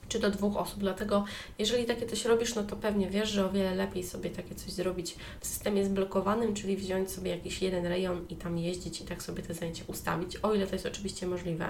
czy 0.09 0.19
do 0.19 0.31
dwóch 0.31 0.57
osób. 0.57 0.81
Dlatego, 0.81 1.25
jeżeli 1.59 1.85
takie 1.85 2.07
coś 2.07 2.25
robisz, 2.25 2.55
no 2.55 2.63
to 2.63 2.77
pewnie 2.77 3.11
wiesz, 3.11 3.31
że 3.31 3.47
o 3.47 3.51
wiele 3.51 3.75
lepiej 3.75 4.05
sobie 4.05 4.31
takie 4.31 4.55
coś 4.55 4.71
zrobić 4.71 5.17
w 5.41 5.47
systemie 5.47 5.85
zblokowanym, 5.85 6.55
czyli 6.55 6.77
wziąć 6.77 7.11
sobie 7.11 7.31
jakiś 7.31 7.63
jeden 7.63 7.87
rejon 7.87 8.27
i 8.29 8.37
tam 8.37 8.59
jeździć 8.59 9.01
i 9.01 9.05
tak 9.05 9.23
sobie 9.23 9.43
te 9.43 9.55
zajęcia 9.55 9.85
ustawić, 9.87 10.37
o 10.37 10.55
ile 10.55 10.67
to 10.67 10.73
jest 10.73 10.87
oczywiście 10.87 11.27
możliwe. 11.27 11.69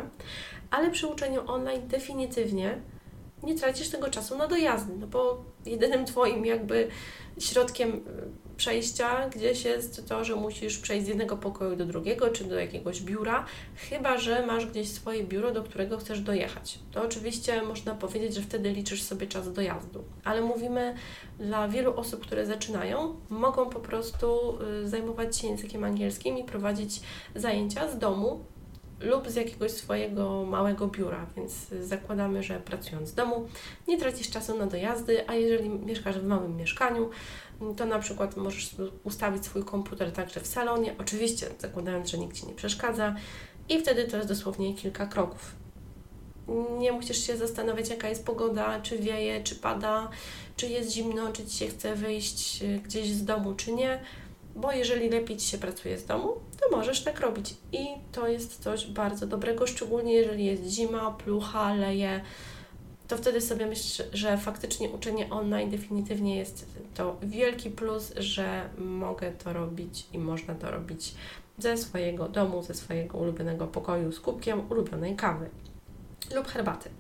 Ale 0.71 0.91
przy 0.91 1.07
uczeniu 1.07 1.43
online 1.47 1.89
definitywnie 1.89 2.81
nie 3.43 3.55
tracisz 3.55 3.89
tego 3.89 4.09
czasu 4.09 4.39
na 4.39 4.47
dojazdy, 4.47 4.93
no 4.99 5.07
bo 5.07 5.45
jedynym 5.67 6.07
Twoim 6.07 6.47
jakby 6.47 6.89
środkiem 7.39 7.91
y, 7.91 8.01
przejścia 8.57 9.29
gdzieś 9.29 9.65
jest 9.65 10.09
to, 10.09 10.25
że 10.25 10.37
musisz 10.37 10.79
przejść 10.79 11.05
z 11.05 11.09
jednego 11.09 11.37
pokoju 11.37 11.77
do 11.77 11.87
drugiego, 11.87 12.29
czy 12.29 12.45
do 12.45 12.61
jakiegoś 12.61 13.01
biura, 13.01 13.45
chyba 13.77 14.19
że 14.19 14.47
masz 14.47 14.67
gdzieś 14.67 14.89
swoje 14.89 15.25
biuro, 15.25 15.53
do 15.53 15.63
którego 15.63 15.99
chcesz 15.99 16.21
dojechać. 16.21 16.79
To 16.93 17.03
oczywiście 17.03 17.63
można 17.63 17.95
powiedzieć, 17.95 18.35
że 18.35 18.43
wtedy 18.43 18.71
liczysz 18.71 19.03
sobie 19.03 19.27
czas 19.27 19.53
dojazdu, 19.53 20.05
ale 20.25 20.41
mówimy 20.41 20.95
dla 21.39 21.69
wielu 21.69 21.97
osób, 21.97 22.21
które 22.27 22.47
zaczynają, 22.47 23.17
mogą 23.31 23.71
po 23.71 23.81
prostu 23.81 24.59
y, 24.85 24.89
zajmować 24.89 25.37
się 25.37 25.49
językiem 25.49 25.85
angielskim 25.85 26.39
i 26.39 26.45
prowadzić 26.45 27.01
zajęcia 27.35 27.89
z 27.89 27.99
domu, 27.99 28.45
lub 29.01 29.29
z 29.29 29.35
jakiegoś 29.35 29.71
swojego 29.71 30.45
małego 30.45 30.87
biura, 30.89 31.27
więc 31.37 31.53
zakładamy, 31.81 32.43
że 32.43 32.61
pracując 32.61 33.09
z 33.09 33.15
domu 33.15 33.49
nie 33.89 33.99
tracisz 33.99 34.31
czasu 34.31 34.59
na 34.59 34.67
dojazdy, 34.67 35.29
a 35.29 35.35
jeżeli 35.35 35.69
mieszkasz 35.69 36.19
w 36.19 36.27
małym 36.27 36.57
mieszkaniu, 36.57 37.11
to 37.77 37.87
na 37.87 37.99
przykład 37.99 38.37
możesz 38.37 38.77
ustawić 39.05 39.45
swój 39.45 39.65
komputer 39.65 40.13
także 40.13 40.41
w 40.41 40.47
salonie, 40.47 40.95
oczywiście 40.99 41.47
zakładając, 41.59 42.11
że 42.11 42.19
nikt 42.19 42.37
Ci 42.37 42.47
nie 42.47 42.55
przeszkadza 42.55 43.15
i 43.69 43.81
wtedy 43.81 44.05
to 44.05 44.17
jest 44.17 44.29
dosłownie 44.29 44.75
kilka 44.75 45.07
kroków. 45.07 45.55
Nie 46.79 46.93
musisz 46.93 47.27
się 47.27 47.37
zastanawiać, 47.37 47.91
jaka 47.91 48.09
jest 48.09 48.27
pogoda, 48.27 48.81
czy 48.81 48.99
wieje, 48.99 49.45
czy 49.45 49.57
pada, 49.57 50.09
czy 50.57 50.67
jest 50.67 50.93
zimno, 50.93 51.33
czy 51.33 51.47
Ci 51.47 51.57
się 51.57 51.67
chce 51.67 51.95
wyjść 51.95 52.65
gdzieś 52.85 53.11
z 53.13 53.25
domu, 53.25 53.55
czy 53.55 53.73
nie 53.73 54.01
bo 54.57 54.73
jeżeli 54.73 55.11
lepiej 55.11 55.37
Ci 55.37 55.49
się 55.49 55.59
pracuje 55.59 55.99
z 55.99 56.07
domu, 56.07 56.35
to 56.61 56.77
możesz 56.77 57.05
tak 57.05 57.21
robić. 57.21 57.55
I 57.73 57.87
to 58.13 58.29
jest 58.29 58.63
coś 58.63 58.87
bardzo 58.87 59.27
dobrego, 59.27 59.67
szczególnie 59.67 60.13
jeżeli 60.13 60.45
jest 60.45 60.65
zima, 60.65 61.11
plucha, 61.11 61.75
leje, 61.75 62.21
to 63.11 63.17
wtedy 63.17 63.41
sobie 63.41 63.67
myślę, 63.67 64.05
że 64.13 64.39
faktycznie 64.39 64.91
uczenie 64.91 65.31
online 65.31 65.71
definitywnie 65.71 66.37
jest 66.37 66.67
to 66.95 67.17
wielki 67.23 67.71
plus, 67.71 68.13
że 68.17 68.69
mogę 68.79 69.33
to 69.33 69.53
robić 69.53 70.07
i 70.13 70.19
można 70.19 70.55
to 70.55 70.71
robić 70.71 71.15
ze 71.59 71.77
swojego 71.77 72.29
domu, 72.29 72.63
ze 72.63 72.75
swojego 72.75 73.19
ulubionego 73.19 73.67
pokoju 73.67 74.13
z 74.13 74.21
kubkiem 74.21 74.71
ulubionej 74.71 75.17
kawy 75.17 75.51
lub 76.35 76.47
herbaty. 76.47 76.91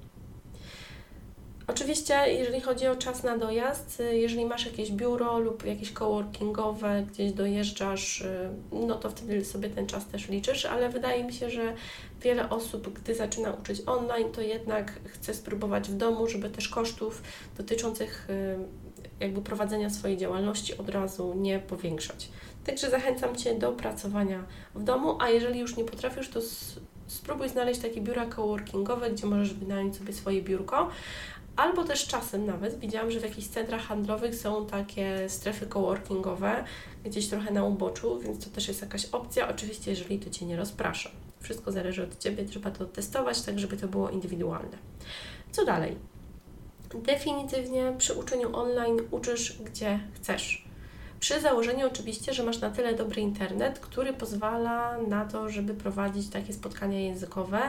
Oczywiście, 1.70 2.14
jeżeli 2.14 2.60
chodzi 2.60 2.86
o 2.86 2.96
czas 2.96 3.22
na 3.22 3.38
dojazd, 3.38 4.00
y, 4.00 4.16
jeżeli 4.18 4.46
masz 4.46 4.66
jakieś 4.66 4.92
biuro 4.92 5.38
lub 5.38 5.66
jakieś 5.66 5.92
coworkingowe, 5.92 7.06
gdzieś 7.12 7.32
dojeżdżasz, 7.32 8.20
y, 8.20 8.50
no 8.72 8.94
to 8.94 9.10
wtedy 9.10 9.44
sobie 9.44 9.70
ten 9.70 9.86
czas 9.86 10.06
też 10.06 10.28
liczysz, 10.28 10.66
ale 10.66 10.88
wydaje 10.88 11.24
mi 11.24 11.32
się, 11.32 11.50
że 11.50 11.74
wiele 12.22 12.50
osób, 12.50 12.92
gdy 12.92 13.14
zaczyna 13.14 13.52
uczyć 13.52 13.82
online, 13.86 14.32
to 14.32 14.40
jednak 14.40 14.92
chce 15.04 15.34
spróbować 15.34 15.88
w 15.88 15.96
domu, 15.96 16.28
żeby 16.28 16.50
też 16.50 16.68
kosztów 16.68 17.22
dotyczących 17.56 18.30
y, 18.30 18.58
jakby 19.20 19.42
prowadzenia 19.42 19.90
swojej 19.90 20.16
działalności 20.16 20.78
od 20.78 20.88
razu 20.88 21.34
nie 21.36 21.58
powiększać. 21.58 22.28
Także 22.64 22.90
zachęcam 22.90 23.36
Cię 23.36 23.54
do 23.54 23.72
pracowania 23.72 24.44
w 24.74 24.84
domu, 24.84 25.16
a 25.20 25.28
jeżeli 25.30 25.60
już 25.60 25.76
nie 25.76 25.84
potrafisz, 25.84 26.28
to 26.28 26.40
spróbuj 27.06 27.48
znaleźć 27.48 27.80
takie 27.80 28.00
biura 28.00 28.26
coworkingowe, 28.26 29.10
gdzie 29.10 29.26
możesz 29.26 29.54
wynająć 29.54 29.96
sobie 29.96 30.12
swoje 30.12 30.42
biurko, 30.42 30.88
Albo 31.60 31.84
też 31.84 32.06
czasem 32.06 32.46
nawet 32.46 32.78
widziałam, 32.78 33.10
że 33.10 33.20
w 33.20 33.22
jakichś 33.22 33.46
centrach 33.46 33.82
handlowych 33.82 34.34
są 34.34 34.66
takie 34.66 35.28
strefy 35.28 35.66
coworkingowe, 35.66 36.64
gdzieś 37.04 37.28
trochę 37.28 37.50
na 37.50 37.64
uboczu, 37.64 38.18
więc 38.18 38.44
to 38.44 38.50
też 38.50 38.68
jest 38.68 38.82
jakaś 38.82 39.06
opcja. 39.06 39.48
Oczywiście, 39.48 39.90
jeżeli 39.90 40.18
to 40.18 40.30
Cię 40.30 40.46
nie 40.46 40.56
rozprasza. 40.56 41.10
Wszystko 41.40 41.72
zależy 41.72 42.02
od 42.02 42.18
Ciebie, 42.18 42.44
trzeba 42.44 42.70
to 42.70 42.84
testować, 42.84 43.42
tak 43.42 43.58
żeby 43.58 43.76
to 43.76 43.88
było 43.88 44.10
indywidualne. 44.10 44.78
Co 45.52 45.64
dalej? 45.64 45.96
Definitywnie 46.94 47.94
przy 47.98 48.14
uczeniu 48.14 48.56
online 48.56 49.00
uczysz 49.10 49.62
gdzie 49.62 50.00
chcesz. 50.14 50.64
Przy 51.20 51.40
założeniu 51.40 51.86
oczywiście, 51.86 52.34
że 52.34 52.42
masz 52.42 52.60
na 52.60 52.70
tyle 52.70 52.94
dobry 52.94 53.20
internet, 53.22 53.78
który 53.78 54.12
pozwala 54.12 54.98
na 54.98 55.24
to, 55.24 55.50
żeby 55.50 55.74
prowadzić 55.74 56.28
takie 56.28 56.52
spotkania 56.52 57.00
językowe 57.00 57.60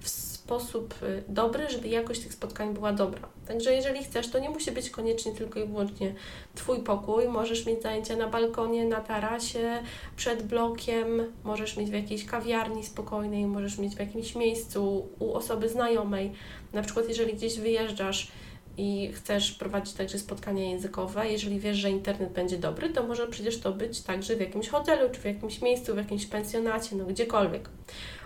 w 0.00 0.08
sposób 0.48 0.94
y, 1.02 1.22
dobry, 1.28 1.70
żeby 1.70 1.88
jakość 1.88 2.20
tych 2.20 2.32
spotkań 2.32 2.74
była 2.74 2.92
dobra. 2.92 3.28
Także 3.48 3.74
jeżeli 3.74 4.04
chcesz, 4.04 4.30
to 4.30 4.38
nie 4.38 4.50
musi 4.50 4.72
być 4.72 4.90
koniecznie 4.90 5.32
tylko 5.32 5.60
i 5.60 5.66
wyłącznie 5.66 6.14
Twój 6.54 6.82
pokój. 6.82 7.28
Możesz 7.28 7.66
mieć 7.66 7.82
zajęcia 7.82 8.16
na 8.16 8.28
balkonie, 8.28 8.84
na 8.84 9.00
tarasie, 9.00 9.82
przed 10.16 10.42
blokiem, 10.42 11.06
możesz 11.44 11.76
mieć 11.76 11.90
w 11.90 11.92
jakiejś 11.92 12.26
kawiarni 12.26 12.84
spokojnej, 12.84 13.46
możesz 13.46 13.78
mieć 13.78 13.94
w 13.94 13.98
jakimś 13.98 14.34
miejscu 14.34 15.08
u 15.18 15.32
osoby 15.32 15.68
znajomej. 15.68 16.32
Na 16.72 16.82
przykład 16.82 17.08
jeżeli 17.08 17.34
gdzieś 17.34 17.58
wyjeżdżasz, 17.58 18.32
i 18.78 19.12
chcesz 19.14 19.52
prowadzić 19.52 19.94
także 19.94 20.18
spotkania 20.18 20.64
językowe, 20.64 21.28
jeżeli 21.28 21.60
wiesz, 21.60 21.76
że 21.76 21.90
internet 21.90 22.32
będzie 22.32 22.58
dobry, 22.58 22.88
to 22.88 23.02
może 23.02 23.26
przecież 23.26 23.60
to 23.60 23.72
być 23.72 24.00
także 24.00 24.36
w 24.36 24.40
jakimś 24.40 24.68
hotelu, 24.68 25.10
czy 25.10 25.20
w 25.20 25.24
jakimś 25.24 25.62
miejscu, 25.62 25.94
w 25.94 25.96
jakimś 25.96 26.26
pensjonacie, 26.26 26.96
no 26.96 27.04
gdziekolwiek. 27.04 27.68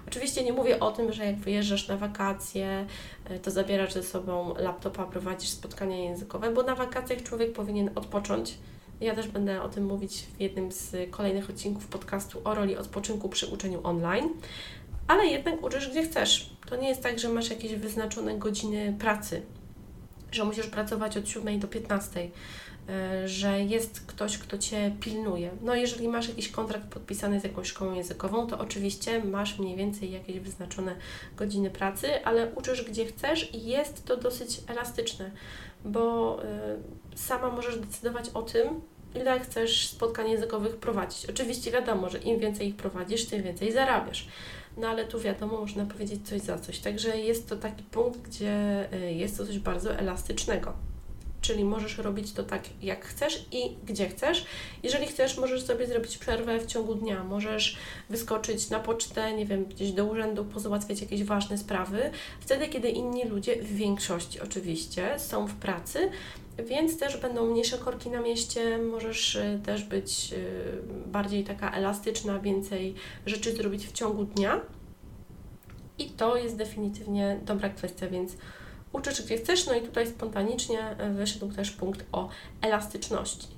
Oczywiście 0.09 0.45
nie 0.45 0.53
mówię 0.53 0.81
o 0.81 0.91
tym, 0.91 1.13
że 1.13 1.27
jak 1.27 1.37
wyjeżdżasz 1.37 1.89
na 1.89 1.97
wakacje, 1.97 2.87
e, 3.25 3.39
to 3.39 3.51
zabierasz 3.51 3.93
ze 3.93 4.03
sobą 4.03 4.55
laptopa, 4.59 5.07
prowadzisz 5.07 5.51
spotkania 5.51 5.97
językowe, 5.97 6.51
bo 6.51 6.63
na 6.63 6.75
wakacjach 6.75 7.23
człowiek 7.23 7.53
powinien 7.53 7.91
odpocząć. 7.95 8.55
Ja 9.01 9.15
też 9.15 9.29
będę 9.29 9.63
o 9.63 9.69
tym 9.69 9.85
mówić 9.85 10.27
w 10.37 10.41
jednym 10.41 10.73
z 10.73 11.11
kolejnych 11.11 11.51
odcinków 11.51 11.87
podcastu 11.87 12.41
o 12.45 12.55
roli 12.55 12.77
odpoczynku 12.77 13.29
przy 13.29 13.47
uczeniu 13.47 13.81
online. 13.83 14.29
Ale 15.09 15.27
jednak 15.27 15.63
uczysz 15.63 15.91
gdzie 15.91 16.03
chcesz. 16.03 16.51
To 16.67 16.77
nie 16.77 16.89
jest 16.89 17.03
tak, 17.03 17.19
że 17.19 17.29
masz 17.29 17.51
jakieś 17.51 17.75
wyznaczone 17.75 18.39
godziny 18.39 18.95
pracy 18.99 19.43
że 20.33 20.45
musisz 20.45 20.67
pracować 20.67 21.17
od 21.17 21.29
7 21.29 21.61
do 21.61 21.69
15, 21.69 22.21
e, 22.21 22.31
że 23.25 23.61
jest 23.61 24.07
ktoś, 24.07 24.39
kto 24.39 24.59
Cię 24.59 24.97
pilnuje. 25.01 25.51
No 25.63 25.75
jeżeli 25.75 26.09
masz 26.09 26.29
jakiś 26.29 26.49
kontrakt 26.49 26.87
podpisany 26.87 27.41
z 27.41 27.45
jakąś 27.45 27.69
szkołą 27.69 27.95
językową, 27.95 28.47
to 28.47 28.59
oczywiście 28.59 29.25
masz 29.25 29.59
mniej 29.59 29.77
więcej 29.77 30.13
jakieś 30.13 30.41
wyznaczone 30.41 30.97
godziny 31.37 31.71
pracy, 31.71 32.25
ale 32.25 32.55
uczysz 32.55 32.85
gdzie 32.85 33.07
chcesz 33.07 33.55
i 33.55 33.67
jest 33.67 34.05
to 34.05 34.17
dosyć 34.17 34.61
elastyczne, 34.67 35.31
bo 35.85 36.39
y, 37.15 37.17
sama 37.17 37.51
możesz 37.51 37.79
decydować 37.79 38.31
o 38.35 38.43
tym, 38.43 38.81
ile 39.15 39.41
chcesz 39.41 39.89
spotkań 39.89 40.31
językowych 40.31 40.77
prowadzić. 40.77 41.27
Oczywiście 41.31 41.71
wiadomo, 41.71 42.11
że 42.11 42.19
im 42.19 42.39
więcej 42.39 42.69
ich 42.69 42.77
prowadzisz, 42.77 43.27
tym 43.27 43.43
więcej 43.43 43.73
zarabiasz 43.73 44.29
no 44.77 44.89
ale 44.89 45.05
tu 45.05 45.21
wiadomo, 45.21 45.61
można 45.61 45.87
powiedzieć 45.87 46.29
coś 46.29 46.41
za 46.41 46.59
coś. 46.59 46.79
Także 46.79 47.19
jest 47.19 47.49
to 47.49 47.57
taki 47.57 47.83
punkt, 47.83 48.21
gdzie 48.21 48.87
y, 48.93 49.13
jest 49.13 49.39
to 49.39 49.47
coś 49.47 49.59
bardzo 49.59 49.95
elastycznego. 49.95 50.73
Czyli 51.43 51.65
możesz 51.65 51.99
robić 51.99 52.33
to 52.33 52.43
tak, 52.43 52.63
jak 52.83 53.05
chcesz 53.05 53.47
i 53.53 53.77
gdzie 53.87 54.09
chcesz. 54.09 54.45
Jeżeli 54.83 55.07
chcesz, 55.07 55.39
możesz 55.39 55.63
sobie 55.63 55.87
zrobić 55.87 56.19
przerwę 56.19 56.59
w 56.59 56.67
ciągu 56.67 56.95
dnia. 56.95 57.25
Możesz 57.25 57.77
wyskoczyć 58.11 58.71
na 58.71 58.81
pocztę, 58.81 59.33
nie 59.37 59.47
wiem, 59.47 59.65
gdzieś 59.65 59.93
do 59.93 60.05
urzędu, 60.05 60.45
pozałatwiać 60.45 61.01
jakieś 61.01 61.25
ważne 61.25 61.59
sprawy. 61.59 62.11
Wtedy, 62.41 62.69
kiedy 62.69 62.89
inni 62.89 63.25
ludzie, 63.25 63.63
w 63.63 63.77
większości 63.77 64.41
oczywiście, 64.41 65.19
są 65.19 65.47
w 65.47 65.55
pracy, 65.55 66.11
więc 66.59 66.99
też 66.99 67.17
będą 67.17 67.51
mniejsze 67.51 67.79
korki 67.79 68.11
na 68.11 68.21
mieście, 68.21 68.79
możesz 68.79 69.35
y, 69.35 69.61
też 69.65 69.85
być 69.85 70.33
y, 70.33 71.07
bardziej 71.07 71.45
taka 71.45 71.71
elastyczna, 71.71 72.39
więcej 72.39 72.95
rzeczy 73.27 73.53
zrobić 73.53 73.87
w 73.87 73.93
ciągu 73.93 74.25
dnia. 74.25 74.61
I 75.99 76.11
to 76.11 76.37
jest 76.37 76.57
definitywnie 76.57 77.41
dobra 77.45 77.69
kwestia, 77.69 78.09
więc 78.09 78.33
uczysz 78.93 79.23
gdzie 79.23 79.37
chcesz, 79.37 79.67
no 79.67 79.75
i 79.75 79.81
tutaj 79.81 80.07
spontanicznie 80.07 80.97
y, 81.11 81.15
wyszedł 81.15 81.53
też 81.53 81.71
punkt 81.71 82.05
o 82.13 82.29
elastyczności. 82.61 83.49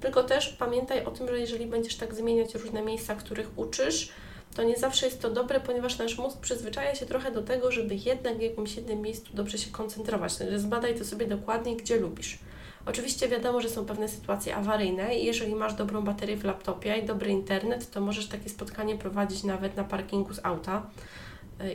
Tylko 0.00 0.22
też 0.22 0.48
pamiętaj 0.48 1.04
o 1.04 1.10
tym, 1.10 1.28
że 1.28 1.40
jeżeli 1.40 1.66
będziesz 1.66 1.96
tak 1.96 2.14
zmieniać 2.14 2.54
różne 2.54 2.82
miejsca, 2.82 3.14
których 3.14 3.58
uczysz, 3.58 4.12
to 4.54 4.62
nie 4.62 4.76
zawsze 4.76 5.06
jest 5.06 5.22
to 5.22 5.30
dobre, 5.30 5.60
ponieważ 5.60 5.98
nasz 5.98 6.18
mózg 6.18 6.38
przyzwyczaja 6.38 6.94
się 6.94 7.06
trochę 7.06 7.32
do 7.32 7.42
tego, 7.42 7.72
żeby 7.72 7.94
jednak 7.94 8.38
w 8.38 8.40
jakimś 8.40 8.76
jednym 8.76 9.00
miejscu 9.00 9.30
dobrze 9.34 9.58
się 9.58 9.70
koncentrować. 9.70 10.36
Także 10.36 10.60
zbadaj 10.60 10.98
to 10.98 11.04
sobie 11.04 11.26
dokładnie, 11.26 11.76
gdzie 11.76 11.96
lubisz. 11.96 12.38
Oczywiście 12.86 13.28
wiadomo, 13.28 13.60
że 13.60 13.68
są 13.70 13.86
pewne 13.86 14.08
sytuacje 14.08 14.56
awaryjne 14.56 15.18
i 15.18 15.26
jeżeli 15.26 15.54
masz 15.54 15.74
dobrą 15.74 16.02
baterię 16.02 16.36
w 16.36 16.44
laptopie 16.44 16.96
i 16.96 17.06
dobry 17.06 17.30
internet, 17.30 17.90
to 17.90 18.00
możesz 18.00 18.28
takie 18.28 18.50
spotkanie 18.50 18.96
prowadzić 18.96 19.44
nawet 19.44 19.76
na 19.76 19.84
parkingu 19.84 20.34
z 20.34 20.40
auta. 20.42 20.86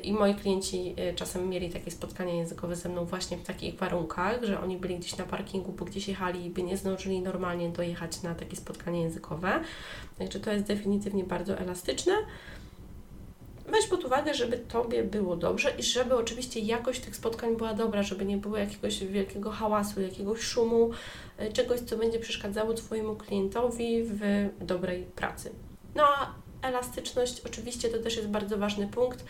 I 0.04 0.14
moi 0.14 0.36
klienci 0.36 0.96
y, 1.12 1.16
czasem 1.16 1.50
mieli 1.50 1.70
takie 1.70 1.92
spotkania 1.92 2.34
językowe 2.34 2.76
ze 2.76 2.90
mną 2.90 3.06
właśnie 3.06 3.38
w 3.38 3.44
takich 3.44 3.76
warunkach, 3.76 4.44
że 4.44 4.62
oni 4.62 4.78
byli 4.78 5.00
gdzieś 5.00 5.18
na 5.18 5.26
parkingu, 5.26 5.72
bo 5.72 5.86
gdzieś 5.86 6.08
jechali 6.08 6.46
i 6.46 6.50
by 6.50 6.64
nie 6.64 6.78
zdążyli 6.78 7.22
normalnie 7.22 7.70
dojechać 7.70 8.24
na 8.24 8.36
takie 8.36 8.56
spotkanie 8.56 9.02
językowe. 9.02 9.60
Także 10.18 10.40
to 10.40 10.52
jest 10.52 10.66
definitywnie 10.66 11.24
bardzo 11.24 11.58
elastyczne. 11.58 12.14
weź 13.68 13.88
pod 13.88 14.06
uwagę, 14.06 14.34
żeby 14.34 14.58
Tobie 14.58 15.04
było 15.04 15.36
dobrze 15.36 15.72
i 15.78 15.84
żeby 15.84 16.16
oczywiście 16.16 16.60
jakość 16.60 17.02
tych 17.02 17.16
spotkań 17.16 17.56
była 17.58 17.74
dobra, 17.74 18.04
żeby 18.04 18.26
nie 18.26 18.38
było 18.38 18.58
jakiegoś 18.58 19.04
wielkiego 19.04 19.52
hałasu, 19.52 20.02
jakiegoś 20.02 20.42
szumu, 20.42 20.90
e, 21.38 21.52
czegoś, 21.52 21.80
co 21.80 21.98
będzie 21.98 22.20
przeszkadzało 22.20 22.74
Twojemu 22.74 23.16
klientowi 23.16 24.04
w 24.04 24.50
dobrej 24.62 25.04
pracy. 25.04 25.52
No 25.96 26.04
a 26.04 26.34
elastyczność 26.62 27.42
oczywiście 27.46 27.90
to 27.90 28.00
też 28.00 28.18
jest 28.18 28.30
bardzo 28.30 28.58
ważny 28.58 28.88
punkt, 28.88 29.26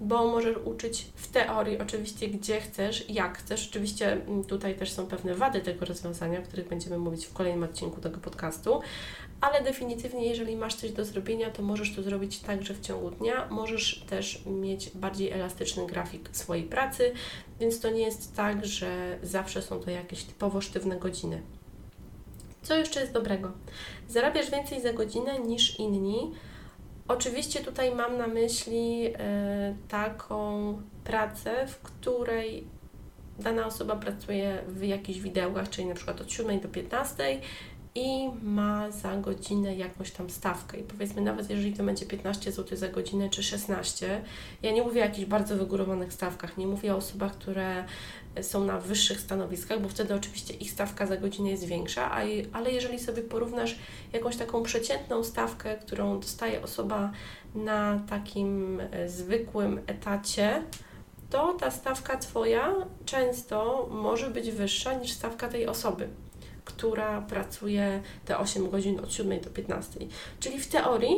bo 0.00 0.26
możesz 0.26 0.56
uczyć 0.64 1.06
w 1.14 1.28
teorii 1.28 1.78
oczywiście 1.78 2.28
gdzie 2.28 2.60
chcesz, 2.60 3.10
jak 3.10 3.38
chcesz. 3.38 3.68
Oczywiście 3.70 4.12
mm, 4.12 4.44
tutaj 4.44 4.74
też 4.74 4.92
są 4.92 5.06
pewne 5.06 5.34
wady 5.34 5.60
tego 5.60 5.86
rozwiązania, 5.86 6.38
o 6.38 6.42
których 6.42 6.68
będziemy 6.68 6.98
mówić 6.98 7.26
w 7.26 7.32
kolejnym 7.32 7.62
odcinku 7.62 8.00
tego 8.00 8.18
podcastu, 8.18 8.80
ale 9.40 9.62
definitywnie 9.62 10.26
jeżeli 10.26 10.56
masz 10.56 10.74
coś 10.74 10.92
do 10.92 11.04
zrobienia, 11.04 11.50
to 11.50 11.62
możesz 11.62 11.94
to 11.94 12.02
zrobić 12.02 12.38
także 12.38 12.74
w 12.74 12.80
ciągu 12.80 13.10
dnia. 13.10 13.48
Możesz 13.50 14.04
też 14.08 14.42
mieć 14.46 14.90
bardziej 14.94 15.30
elastyczny 15.30 15.86
grafik 15.86 16.28
swojej 16.32 16.64
pracy, 16.64 17.12
więc 17.60 17.80
to 17.80 17.90
nie 17.90 18.02
jest 18.02 18.36
tak, 18.36 18.66
że 18.66 19.18
zawsze 19.22 19.62
są 19.62 19.80
to 19.80 19.90
jakieś 19.90 20.24
typowo 20.24 20.60
sztywne 20.60 20.96
godziny. 20.96 21.42
Co 22.62 22.74
jeszcze 22.74 23.00
jest 23.00 23.12
dobrego? 23.12 23.52
Zarabiasz 24.08 24.50
więcej 24.50 24.82
za 24.82 24.92
godzinę 24.92 25.38
niż 25.38 25.78
inni, 25.78 26.32
Oczywiście 27.10 27.60
tutaj 27.60 27.94
mam 27.94 28.18
na 28.18 28.26
myśli 28.26 29.06
y, 29.06 29.12
taką 29.88 30.82
pracę, 31.04 31.66
w 31.66 31.78
której 31.78 32.64
dana 33.38 33.66
osoba 33.66 33.96
pracuje 33.96 34.62
w 34.68 34.82
jakichś 34.82 35.20
widełkach, 35.20 35.70
czyli 35.70 35.86
na 35.86 35.94
przykład 35.94 36.20
od 36.20 36.32
7 36.32 36.60
do 36.60 36.68
15 36.68 37.40
i 37.94 38.28
ma 38.42 38.90
za 38.90 39.16
godzinę 39.16 39.76
jakąś 39.76 40.10
tam 40.10 40.30
stawkę. 40.30 40.78
I 40.78 40.82
powiedzmy, 40.82 41.22
nawet 41.22 41.50
jeżeli 41.50 41.72
to 41.72 41.84
będzie 41.84 42.06
15 42.06 42.52
zł 42.52 42.78
za 42.78 42.88
godzinę 42.88 43.30
czy 43.30 43.42
16, 43.42 44.22
ja 44.62 44.72
nie 44.72 44.82
mówię 44.82 45.02
o 45.02 45.04
jakichś 45.04 45.28
bardzo 45.28 45.56
wygórowanych 45.56 46.12
stawkach, 46.12 46.56
nie 46.56 46.66
mówię 46.66 46.94
o 46.94 46.96
osobach, 46.96 47.32
które 47.32 47.84
są 48.42 48.64
na 48.64 48.80
wyższych 48.80 49.20
stanowiskach, 49.20 49.80
bo 49.80 49.88
wtedy 49.88 50.14
oczywiście 50.14 50.54
ich 50.54 50.70
stawka 50.70 51.06
za 51.06 51.16
godzinę 51.16 51.50
jest 51.50 51.64
większa, 51.64 52.10
ale 52.52 52.70
jeżeli 52.70 52.98
sobie 52.98 53.22
porównasz 53.22 53.78
jakąś 54.12 54.36
taką 54.36 54.62
przeciętną 54.62 55.24
stawkę, 55.24 55.76
którą 55.76 56.20
dostaje 56.20 56.62
osoba 56.62 57.12
na 57.54 58.00
takim 58.08 58.80
e, 58.80 59.08
zwykłym 59.08 59.80
etacie, 59.86 60.62
to 61.30 61.54
ta 61.54 61.70
stawka 61.70 62.16
Twoja 62.16 62.74
często 63.04 63.88
może 63.90 64.30
być 64.30 64.50
wyższa 64.50 64.94
niż 64.94 65.12
stawka 65.12 65.48
tej 65.48 65.66
osoby 65.66 66.08
która 66.80 67.20
pracuje 67.20 68.02
te 68.24 68.38
8 68.38 68.70
godzin 68.70 69.00
od 69.00 69.12
7 69.12 69.40
do 69.40 69.50
15. 69.50 70.00
Czyli 70.40 70.60
w 70.60 70.68
teorii 70.68 71.14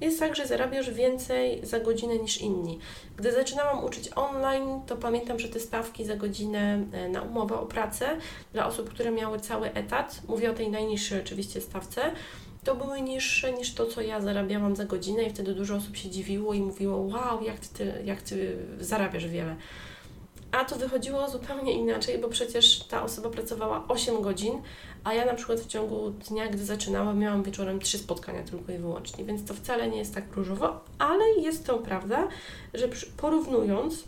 jest 0.00 0.18
tak, 0.18 0.36
że 0.36 0.46
zarabiasz 0.46 0.90
więcej 0.90 1.66
za 1.66 1.80
godzinę 1.80 2.18
niż 2.18 2.40
inni. 2.40 2.78
Gdy 3.16 3.32
zaczynałam 3.32 3.84
uczyć 3.84 4.10
online, 4.16 4.80
to 4.86 4.96
pamiętam, 4.96 5.38
że 5.38 5.48
te 5.48 5.60
stawki 5.60 6.04
za 6.04 6.16
godzinę 6.16 6.84
e, 6.92 7.08
na 7.08 7.22
umowę 7.22 7.60
o 7.60 7.66
pracę 7.66 8.16
dla 8.52 8.66
osób, 8.66 8.90
które 8.90 9.10
miały 9.10 9.40
cały 9.40 9.72
etat, 9.72 10.22
mówię 10.28 10.50
o 10.50 10.54
tej 10.54 10.70
najniższej 10.70 11.20
oczywiście 11.20 11.60
stawce, 11.60 12.02
to 12.64 12.74
były 12.74 13.00
niższe 13.00 13.52
niż 13.52 13.74
to, 13.74 13.86
co 13.86 14.00
ja 14.00 14.20
zarabiałam 14.20 14.76
za 14.76 14.84
godzinę 14.84 15.22
i 15.22 15.30
wtedy 15.30 15.54
dużo 15.54 15.74
osób 15.76 15.96
się 15.96 16.10
dziwiło 16.10 16.54
i 16.54 16.60
mówiło, 16.60 16.96
wow, 16.96 17.42
jak 17.42 17.60
ty, 17.60 17.92
jak 18.04 18.22
ty 18.22 18.56
zarabiasz 18.80 19.26
wiele. 19.26 19.56
A 20.52 20.64
to 20.64 20.76
wychodziło 20.76 21.28
zupełnie 21.28 21.72
inaczej, 21.72 22.18
bo 22.18 22.28
przecież 22.28 22.78
ta 22.78 23.02
osoba 23.02 23.30
pracowała 23.30 23.88
8 23.88 24.22
godzin, 24.22 24.62
a 25.04 25.14
ja 25.14 25.24
na 25.24 25.34
przykład 25.34 25.60
w 25.60 25.66
ciągu 25.66 26.10
dnia, 26.10 26.48
gdy 26.48 26.64
zaczynałam, 26.64 27.18
miałam 27.18 27.42
wieczorem 27.42 27.80
trzy 27.80 27.98
spotkania 27.98 28.42
tylko 28.42 28.72
i 28.72 28.78
wyłącznie, 28.78 29.24
więc 29.24 29.44
to 29.44 29.54
wcale 29.54 29.88
nie 29.88 29.98
jest 29.98 30.14
tak 30.14 30.36
różowo, 30.36 30.80
ale 30.98 31.24
jest 31.40 31.66
to 31.66 31.78
prawda, 31.78 32.28
że 32.74 32.88
porównując 33.16 34.04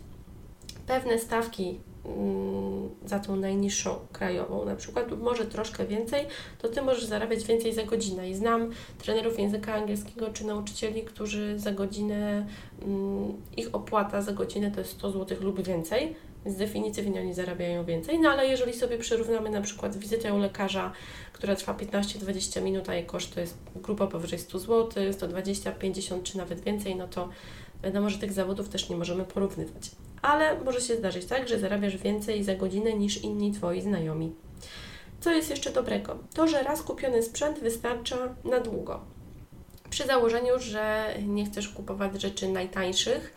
pewne 0.87 1.19
stawki 1.19 1.79
mm, 2.05 2.89
za 3.05 3.19
tą 3.19 3.35
najniższą 3.35 3.95
krajową, 4.13 4.65
na 4.65 4.75
przykład 4.75 5.19
może 5.19 5.45
troszkę 5.45 5.85
więcej, 5.85 6.25
to 6.61 6.69
Ty 6.69 6.81
możesz 6.81 7.05
zarabiać 7.05 7.43
więcej 7.43 7.73
za 7.73 7.83
godzinę. 7.83 8.29
I 8.29 8.35
znam 8.35 8.71
trenerów 8.97 9.39
języka 9.39 9.73
angielskiego 9.73 10.29
czy 10.33 10.45
nauczycieli, 10.45 11.03
którzy 11.03 11.59
za 11.59 11.71
godzinę, 11.71 12.47
mm, 12.81 13.33
ich 13.57 13.75
opłata 13.75 14.21
za 14.21 14.31
godzinę 14.31 14.71
to 14.71 14.79
jest 14.79 14.91
100 14.91 15.11
zł 15.11 15.37
lub 15.41 15.63
więcej, 15.63 16.15
więc 16.45 16.57
definitywnie 16.57 17.19
oni 17.19 17.33
zarabiają 17.33 17.85
więcej. 17.85 18.19
No 18.19 18.29
ale 18.29 18.47
jeżeli 18.47 18.73
sobie 18.73 18.97
przyrównamy 18.97 19.49
na 19.49 19.61
przykład 19.61 19.97
wizytę 19.97 20.33
u 20.33 20.37
lekarza, 20.37 20.91
która 21.33 21.55
trwa 21.55 21.73
15-20 21.73 22.61
minut, 22.61 22.89
a 22.89 22.95
jej 22.95 23.05
koszt 23.05 23.33
to 23.33 23.39
jest 23.39 23.57
grupa 23.75 24.07
powyżej 24.07 24.39
100 24.39 24.59
zł, 24.59 25.13
120, 25.13 25.71
50 25.71 26.23
czy 26.23 26.37
nawet 26.37 26.61
więcej, 26.61 26.95
no 26.95 27.07
to 27.07 27.29
wiadomo, 27.83 28.09
że 28.09 28.17
tych 28.17 28.33
zawodów 28.33 28.69
też 28.69 28.89
nie 28.89 28.95
możemy 28.95 29.25
porównywać. 29.25 29.91
Ale 30.21 30.59
może 30.59 30.81
się 30.81 30.95
zdarzyć 30.95 31.25
tak, 31.25 31.47
że 31.47 31.59
zarabiasz 31.59 31.97
więcej 31.97 32.43
za 32.43 32.55
godzinę 32.55 32.93
niż 32.93 33.23
inni 33.23 33.51
Twoi 33.51 33.81
znajomi. 33.81 34.35
Co 35.19 35.31
jest 35.31 35.49
jeszcze 35.49 35.71
dobrego? 35.71 36.17
To, 36.33 36.47
że 36.47 36.63
raz 36.63 36.81
kupiony 36.81 37.23
sprzęt 37.23 37.59
wystarcza 37.59 38.35
na 38.43 38.59
długo. 38.59 38.99
Przy 39.89 40.05
założeniu, 40.05 40.59
że 40.59 41.13
nie 41.27 41.45
chcesz 41.45 41.69
kupować 41.69 42.21
rzeczy 42.21 42.49
najtańszych, 42.49 43.33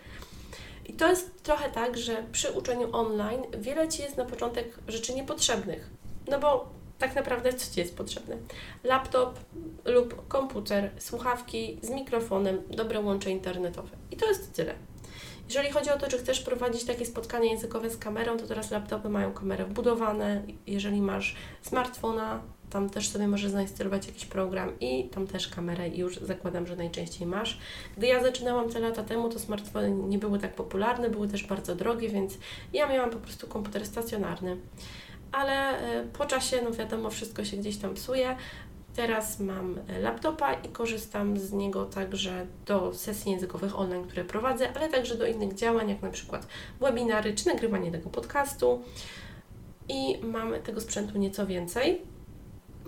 i 0.88 0.92
to 0.92 1.08
jest 1.08 1.42
trochę 1.42 1.70
tak, 1.70 1.98
że 1.98 2.24
przy 2.32 2.52
uczeniu 2.52 2.88
online 2.92 3.42
wiele 3.58 3.88
Ci 3.88 4.02
jest 4.02 4.16
na 4.16 4.24
początek 4.24 4.78
rzeczy 4.88 5.14
niepotrzebnych. 5.14 5.90
No 6.28 6.38
bo 6.38 6.68
tak 6.98 7.14
naprawdę 7.14 7.52
co 7.52 7.74
Ci 7.74 7.80
jest 7.80 7.96
potrzebne? 7.96 8.36
Laptop 8.84 9.38
lub 9.84 10.28
komputer, 10.28 10.90
słuchawki 10.98 11.78
z 11.82 11.90
mikrofonem, 11.90 12.62
dobre 12.70 13.00
łącze 13.00 13.30
internetowe. 13.30 13.96
I 14.10 14.16
to 14.16 14.26
jest 14.26 14.52
tyle. 14.52 14.74
Jeżeli 15.48 15.70
chodzi 15.70 15.90
o 15.90 15.98
to, 15.98 16.08
czy 16.08 16.18
chcesz 16.18 16.40
prowadzić 16.40 16.84
takie 16.84 17.06
spotkanie 17.06 17.50
językowe 17.50 17.90
z 17.90 17.96
kamerą, 17.96 18.36
to 18.36 18.46
teraz 18.46 18.70
laptopy 18.70 19.08
mają 19.08 19.32
kamerę 19.32 19.64
wbudowane. 19.64 20.42
Jeżeli 20.66 21.00
masz 21.00 21.36
smartfona, 21.62 22.42
tam 22.70 22.90
też 22.90 23.08
sobie 23.08 23.28
możesz 23.28 23.50
zainstalować 23.50 24.06
jakiś 24.06 24.26
program 24.26 24.80
i 24.80 25.08
tam 25.08 25.26
też 25.26 25.48
kamerę 25.48 25.88
i 25.88 25.98
już 25.98 26.16
zakładam, 26.16 26.66
że 26.66 26.76
najczęściej 26.76 27.26
masz. 27.26 27.58
Gdy 27.96 28.06
ja 28.06 28.22
zaczynałam 28.22 28.70
te 28.70 28.80
lata 28.80 29.02
temu, 29.02 29.28
to 29.28 29.38
smartfony 29.38 29.90
nie 29.90 30.18
były 30.18 30.38
tak 30.38 30.54
popularne, 30.54 31.10
były 31.10 31.28
też 31.28 31.46
bardzo 31.46 31.74
drogie, 31.74 32.08
więc 32.08 32.38
ja 32.72 32.88
miałam 32.88 33.10
po 33.10 33.18
prostu 33.18 33.46
komputer 33.46 33.86
stacjonarny. 33.86 34.56
Ale 35.32 35.78
e, 35.78 36.04
po 36.04 36.26
czasie, 36.26 36.60
no 36.64 36.72
wiadomo, 36.72 37.10
wszystko 37.10 37.44
się 37.44 37.56
gdzieś 37.56 37.76
tam 37.76 37.94
psuje. 37.94 38.36
Teraz 38.96 39.40
mam 39.40 39.78
e, 39.88 40.00
laptopa 40.00 40.52
i 40.52 40.68
korzystam 40.68 41.38
z 41.38 41.52
niego 41.52 41.84
także 41.84 42.46
do 42.66 42.94
sesji 42.94 43.32
językowych 43.32 43.78
online, 43.78 44.04
które 44.04 44.24
prowadzę, 44.24 44.72
ale 44.76 44.88
także 44.88 45.14
do 45.14 45.26
innych 45.26 45.54
działań, 45.54 45.88
jak 45.88 46.02
na 46.02 46.10
przykład 46.10 46.46
webinary 46.80 47.34
czy 47.34 47.46
nagrywanie 47.46 47.92
tego 47.92 48.10
podcastu. 48.10 48.82
I 49.88 50.18
mam 50.22 50.54
tego 50.62 50.80
sprzętu 50.80 51.18
nieco 51.18 51.46
więcej 51.46 52.02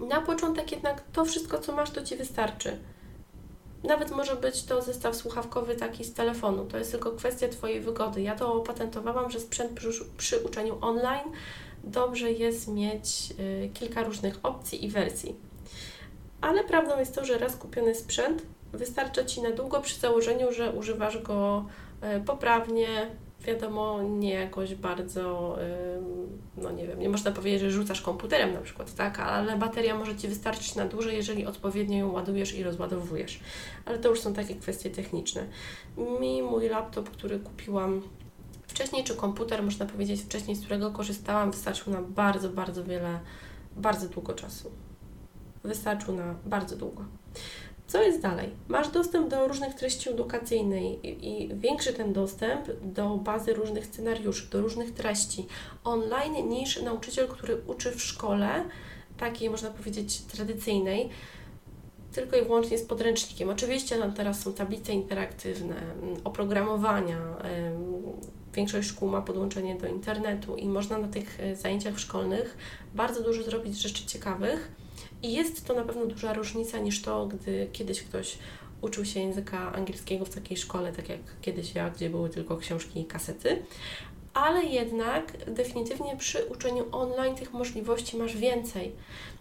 na 0.00 0.20
początek 0.20 0.72
jednak 0.72 1.02
to 1.12 1.24
wszystko, 1.24 1.58
co 1.58 1.72
masz, 1.72 1.90
to 1.90 2.02
Ci 2.02 2.16
wystarczy. 2.16 2.78
Nawet 3.84 4.10
może 4.10 4.36
być 4.36 4.64
to 4.64 4.82
zestaw 4.82 5.16
słuchawkowy 5.16 5.76
taki 5.76 6.04
z 6.04 6.14
telefonu. 6.14 6.64
To 6.64 6.78
jest 6.78 6.90
tylko 6.90 7.12
kwestia 7.12 7.48
Twojej 7.48 7.80
wygody. 7.80 8.22
Ja 8.22 8.34
to 8.34 8.54
opatentowałam, 8.54 9.30
że 9.30 9.40
sprzęt 9.40 9.72
przy, 9.72 9.90
przy 10.16 10.38
uczeniu 10.38 10.78
online 10.80 11.32
dobrze 11.84 12.32
jest 12.32 12.68
mieć 12.68 13.32
y, 13.40 13.70
kilka 13.74 14.02
różnych 14.02 14.38
opcji 14.42 14.84
i 14.84 14.88
wersji. 14.88 15.36
Ale 16.40 16.64
prawdą 16.64 16.98
jest 16.98 17.14
to, 17.14 17.24
że 17.24 17.38
raz 17.38 17.56
kupiony 17.56 17.94
sprzęt 17.94 18.42
wystarcza 18.72 19.24
Ci 19.24 19.42
na 19.42 19.50
długo 19.50 19.80
przy 19.80 20.00
założeniu, 20.00 20.52
że 20.52 20.72
używasz 20.72 21.22
go 21.22 21.64
y, 22.16 22.20
poprawnie, 22.20 23.10
wiadomo, 23.46 24.02
nie 24.02 24.30
jakoś 24.30 24.74
bardzo, 24.74 25.56
no 26.56 26.70
nie 26.70 26.86
wiem, 26.86 27.00
nie 27.00 27.08
można 27.08 27.30
powiedzieć, 27.30 27.60
że 27.60 27.70
rzucasz 27.70 28.02
komputerem 28.02 28.54
na 28.54 28.60
przykład, 28.60 28.94
tak, 28.94 29.20
ale 29.20 29.56
bateria 29.56 29.98
może 29.98 30.16
Ci 30.16 30.28
wystarczyć 30.28 30.74
na 30.74 30.86
dłużej, 30.86 31.16
jeżeli 31.16 31.46
odpowiednio 31.46 31.98
ją 31.98 32.12
ładujesz 32.12 32.54
i 32.54 32.62
rozładowujesz. 32.62 33.40
Ale 33.84 33.98
to 33.98 34.08
już 34.08 34.20
są 34.20 34.34
takie 34.34 34.54
kwestie 34.54 34.90
techniczne. 34.90 35.46
Mi 36.20 36.42
mój 36.42 36.68
laptop, 36.68 37.10
który 37.10 37.38
kupiłam 37.38 38.02
wcześniej, 38.62 39.04
czy 39.04 39.16
komputer, 39.16 39.62
można 39.62 39.86
powiedzieć 39.86 40.20
wcześniej, 40.20 40.56
z 40.56 40.60
którego 40.60 40.90
korzystałam, 40.90 41.50
wystarczył 41.50 41.92
na 41.92 42.02
bardzo, 42.02 42.48
bardzo 42.48 42.84
wiele, 42.84 43.20
bardzo 43.76 44.08
długo 44.08 44.34
czasu. 44.34 44.70
Wystarczył 45.64 46.14
na 46.14 46.34
bardzo 46.46 46.76
długo. 46.76 47.04
Co 47.90 48.02
jest 48.02 48.20
dalej? 48.20 48.48
Masz 48.68 48.88
dostęp 48.88 49.28
do 49.28 49.48
różnych 49.48 49.74
treści 49.74 50.10
edukacyjnych 50.10 51.04
i, 51.04 51.28
i 51.28 51.48
większy 51.54 51.92
ten 51.92 52.12
dostęp 52.12 52.66
do 52.82 53.16
bazy 53.16 53.54
różnych 53.54 53.86
scenariuszy, 53.86 54.50
do 54.50 54.60
różnych 54.60 54.94
treści 54.94 55.46
online 55.84 56.48
niż 56.48 56.82
nauczyciel, 56.82 57.28
który 57.28 57.60
uczy 57.66 57.90
w 57.90 58.02
szkole, 58.02 58.64
takiej 59.18 59.50
można 59.50 59.70
powiedzieć 59.70 60.20
tradycyjnej, 60.20 61.08
tylko 62.12 62.36
i 62.36 62.42
wyłącznie 62.42 62.78
z 62.78 62.82
podręcznikiem. 62.82 63.48
Oczywiście 63.48 63.98
tam 63.98 64.12
teraz 64.12 64.40
są 64.40 64.52
tablice 64.52 64.92
interaktywne, 64.92 65.76
mm, 65.76 66.16
oprogramowania. 66.24 67.18
Większość 68.54 68.88
szkół 68.88 69.08
ma 69.08 69.22
podłączenie 69.22 69.74
do 69.74 69.86
internetu 69.86 70.56
i 70.56 70.68
można 70.68 70.98
na 70.98 71.08
tych 71.08 71.40
e, 71.40 71.56
zajęciach 71.56 71.98
szkolnych 71.98 72.56
bardzo 72.94 73.22
dużo 73.22 73.42
zrobić 73.42 73.82
rzeczy 73.82 74.06
ciekawych 74.06 74.79
i 75.22 75.32
jest 75.32 75.66
to 75.66 75.74
na 75.74 75.82
pewno 75.82 76.06
duża 76.06 76.32
różnica 76.32 76.78
niż 76.78 77.02
to, 77.02 77.26
gdy 77.26 77.68
kiedyś 77.72 78.02
ktoś 78.02 78.38
uczył 78.80 79.04
się 79.04 79.20
języka 79.20 79.72
angielskiego 79.72 80.24
w 80.24 80.34
takiej 80.34 80.56
szkole, 80.56 80.92
tak 80.92 81.08
jak 81.08 81.20
kiedyś 81.42 81.74
ja, 81.74 81.90
gdzie 81.90 82.10
były 82.10 82.28
tylko 82.30 82.56
książki 82.56 83.00
i 83.00 83.04
kasety. 83.04 83.62
Ale 84.34 84.64
jednak 84.64 85.36
definitywnie 85.46 86.16
przy 86.16 86.44
uczeniu 86.44 86.84
online 86.92 87.34
tych 87.34 87.52
możliwości 87.52 88.16
masz 88.16 88.36
więcej 88.36 88.92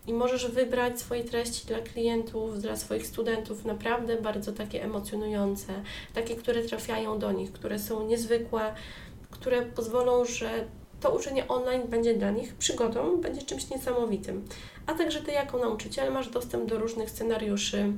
i 0.07 0.13
możesz 0.13 0.47
wybrać 0.51 0.99
swoje 0.99 1.23
treści 1.23 1.67
dla 1.67 1.79
klientów, 1.79 2.61
dla 2.61 2.75
swoich 2.75 3.07
studentów 3.07 3.65
naprawdę 3.65 4.21
bardzo 4.21 4.51
takie 4.51 4.83
emocjonujące, 4.83 5.73
takie, 6.13 6.35
które 6.35 6.63
trafiają 6.63 7.19
do 7.19 7.31
nich, 7.31 7.51
które 7.51 7.79
są 7.79 8.07
niezwykłe, 8.07 8.73
które 9.29 9.61
pozwolą, 9.61 10.25
że 10.25 10.67
to 10.99 11.09
uczenie 11.15 11.47
online 11.47 11.87
będzie 11.87 12.13
dla 12.13 12.31
nich 12.31 12.55
przygodą, 12.55 13.21
będzie 13.21 13.41
czymś 13.41 13.69
niesamowitym. 13.69 14.47
A 14.87 14.93
także 14.93 15.21
Ty 15.21 15.31
jako 15.31 15.57
nauczyciel 15.57 16.13
masz 16.13 16.29
dostęp 16.29 16.69
do 16.69 16.79
różnych 16.79 17.09
scenariuszy, 17.09 17.93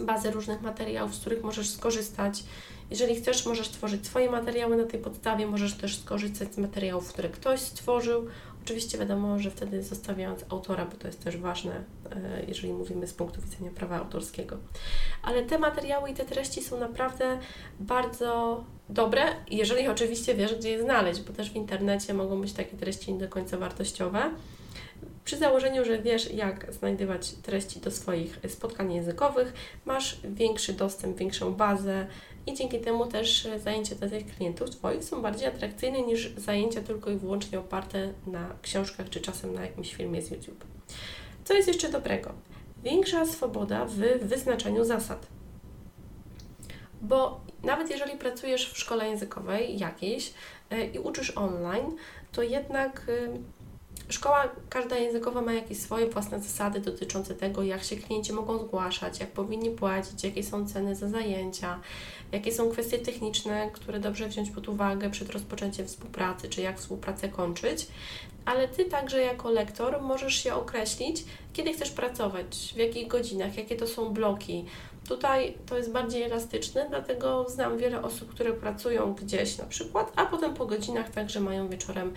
bazy 0.00 0.30
różnych 0.30 0.62
materiałów, 0.62 1.14
z 1.14 1.20
których 1.20 1.42
możesz 1.42 1.70
skorzystać. 1.70 2.44
Jeżeli 2.90 3.16
chcesz, 3.16 3.46
możesz 3.46 3.68
tworzyć 3.68 4.06
swoje 4.06 4.30
materiały 4.30 4.76
na 4.76 4.84
tej 4.84 5.00
podstawie, 5.00 5.46
możesz 5.46 5.74
też 5.74 5.98
skorzystać 5.98 6.54
z 6.54 6.58
materiałów, 6.58 7.12
które 7.12 7.28
ktoś 7.28 7.60
stworzył. 7.60 8.26
Oczywiście 8.66 8.98
wiadomo, 8.98 9.38
że 9.38 9.50
wtedy 9.50 9.82
zostawiając 9.82 10.44
autora, 10.48 10.84
bo 10.84 10.96
to 10.96 11.06
jest 11.06 11.24
też 11.24 11.36
ważne, 11.36 11.84
e, 12.10 12.44
jeżeli 12.48 12.72
mówimy 12.72 13.06
z 13.06 13.12
punktu 13.12 13.40
widzenia 13.40 13.70
prawa 13.70 13.96
autorskiego. 13.96 14.56
Ale 15.22 15.42
te 15.42 15.58
materiały 15.58 16.10
i 16.10 16.14
te 16.14 16.24
treści 16.24 16.62
są 16.62 16.80
naprawdę 16.80 17.38
bardzo 17.80 18.64
dobre, 18.88 19.22
jeżeli 19.50 19.88
oczywiście 19.88 20.34
wiesz, 20.34 20.54
gdzie 20.54 20.70
je 20.70 20.82
znaleźć, 20.82 21.20
bo 21.20 21.32
też 21.32 21.50
w 21.50 21.56
internecie 21.56 22.14
mogą 22.14 22.40
być 22.40 22.52
takie 22.52 22.76
treści 22.76 23.12
nie 23.12 23.20
do 23.20 23.28
końca 23.28 23.58
wartościowe. 23.58 24.30
Przy 25.24 25.36
założeniu, 25.36 25.84
że 25.84 25.98
wiesz, 25.98 26.34
jak 26.34 26.72
znajdywać 26.72 27.32
treści 27.32 27.80
do 27.80 27.90
swoich 27.90 28.40
spotkań 28.48 28.92
językowych, 28.94 29.52
masz 29.84 30.20
większy 30.24 30.72
dostęp, 30.72 31.18
większą 31.18 31.54
bazę 31.54 32.06
i 32.46 32.54
dzięki 32.54 32.80
temu 32.80 33.06
też 33.06 33.48
zajęcia 33.64 33.94
dla 33.94 34.08
tych 34.08 34.26
klientów 34.36 34.70
Twoich 34.70 35.04
są 35.04 35.22
bardziej 35.22 35.48
atrakcyjne 35.48 36.02
niż 36.02 36.34
zajęcia 36.36 36.82
tylko 36.82 37.10
i 37.10 37.16
wyłącznie 37.16 37.58
oparte 37.58 38.12
na 38.26 38.56
książkach 38.62 39.10
czy 39.10 39.20
czasem 39.20 39.54
na 39.54 39.62
jakimś 39.62 39.94
filmie 39.94 40.22
z 40.22 40.30
YouTube. 40.30 40.64
Co 41.44 41.54
jest 41.54 41.68
jeszcze 41.68 41.88
dobrego? 41.88 42.32
Większa 42.82 43.26
swoboda 43.26 43.84
w 43.84 43.94
wyznaczaniu 44.22 44.84
zasad. 44.84 45.26
Bo 47.02 47.40
nawet 47.62 47.90
jeżeli 47.90 48.18
pracujesz 48.18 48.72
w 48.72 48.78
szkole 48.78 49.08
językowej 49.08 49.78
jakiejś 49.78 50.32
e, 50.70 50.86
i 50.86 50.98
uczysz 50.98 51.30
online, 51.36 51.96
to 52.32 52.42
jednak 52.42 53.08
y, 53.08 53.30
Szkoła 54.08 54.48
każda 54.68 54.96
językowa 54.96 55.40
ma 55.40 55.52
jakieś 55.52 55.78
swoje 55.78 56.10
własne 56.10 56.40
zasady 56.40 56.80
dotyczące 56.80 57.34
tego, 57.34 57.62
jak 57.62 57.84
się 57.84 57.96
klienci 57.96 58.32
mogą 58.32 58.58
zgłaszać, 58.58 59.20
jak 59.20 59.30
powinni 59.30 59.70
płacić, 59.70 60.24
jakie 60.24 60.42
są 60.42 60.68
ceny 60.68 60.94
za 60.94 61.08
zajęcia, 61.08 61.80
jakie 62.32 62.52
są 62.52 62.70
kwestie 62.70 62.98
techniczne, 62.98 63.70
które 63.72 64.00
dobrze 64.00 64.28
wziąć 64.28 64.50
pod 64.50 64.68
uwagę 64.68 65.10
przed 65.10 65.30
rozpoczęciem 65.30 65.86
współpracy, 65.86 66.48
czy 66.48 66.62
jak 66.62 66.78
współpracę 66.78 67.28
kończyć. 67.28 67.86
Ale 68.44 68.68
Ty 68.68 68.84
także 68.84 69.22
jako 69.22 69.50
lektor 69.50 70.02
możesz 70.02 70.34
się 70.34 70.54
określić, 70.54 71.24
kiedy 71.52 71.72
chcesz 71.72 71.90
pracować, 71.90 72.72
w 72.74 72.78
jakich 72.78 73.08
godzinach, 73.08 73.56
jakie 73.56 73.76
to 73.76 73.86
są 73.86 74.08
bloki, 74.08 74.64
Tutaj 75.08 75.58
to 75.66 75.76
jest 75.76 75.92
bardziej 75.92 76.22
elastyczne, 76.22 76.86
dlatego 76.88 77.48
znam 77.48 77.78
wiele 77.78 78.02
osób, 78.02 78.34
które 78.34 78.52
pracują 78.52 79.14
gdzieś 79.14 79.58
na 79.58 79.64
przykład, 79.64 80.12
a 80.16 80.26
potem 80.26 80.54
po 80.54 80.66
godzinach 80.66 81.10
także 81.10 81.40
mają 81.40 81.68
wieczorem 81.68 82.12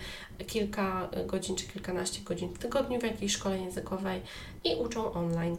kilka 0.46 1.08
godzin 1.26 1.56
czy 1.56 1.66
kilkanaście 1.66 2.22
godzin 2.22 2.48
w 2.48 2.58
tygodniu 2.58 3.00
w 3.00 3.02
jakiejś 3.02 3.32
szkole 3.32 3.58
językowej 3.58 4.20
i 4.64 4.74
uczą 4.74 5.12
online. 5.12 5.56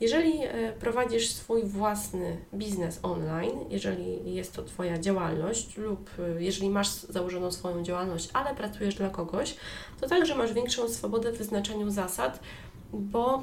Jeżeli 0.00 0.42
e, 0.42 0.72
prowadzisz 0.72 1.30
swój 1.30 1.64
własny 1.64 2.36
biznes 2.54 3.00
online, 3.02 3.64
jeżeli 3.70 4.34
jest 4.34 4.52
to 4.52 4.62
Twoja 4.62 4.98
działalność, 4.98 5.76
lub 5.76 6.10
e, 6.18 6.42
jeżeli 6.42 6.70
masz 6.70 6.88
założoną 6.88 7.52
swoją 7.52 7.82
działalność, 7.82 8.28
ale 8.32 8.54
pracujesz 8.54 8.94
dla 8.94 9.10
kogoś, 9.10 9.56
to 10.00 10.08
także 10.08 10.34
masz 10.34 10.52
większą 10.52 10.88
swobodę 10.88 11.32
w 11.32 11.90
zasad, 11.90 12.40
bo 12.92 13.42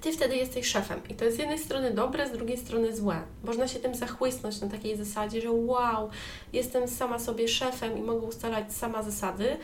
ty 0.00 0.12
wtedy 0.12 0.36
jesteś 0.36 0.66
szefem. 0.66 1.00
I 1.08 1.14
to 1.14 1.24
jest 1.24 1.36
z 1.36 1.40
jednej 1.40 1.58
strony 1.58 1.90
dobre, 1.90 2.28
z 2.28 2.32
drugiej 2.32 2.58
strony 2.58 2.96
złe. 2.96 3.22
Można 3.44 3.68
się 3.68 3.78
tym 3.78 3.94
zachłysnąć 3.94 4.60
na 4.60 4.68
takiej 4.68 4.96
zasadzie, 4.96 5.40
że 5.40 5.52
wow, 5.52 6.10
jestem 6.52 6.88
sama 6.88 7.18
sobie 7.18 7.48
szefem 7.48 7.98
i 7.98 8.02
mogę 8.02 8.26
ustalać 8.26 8.72
sama 8.72 9.02
zasady, 9.02 9.56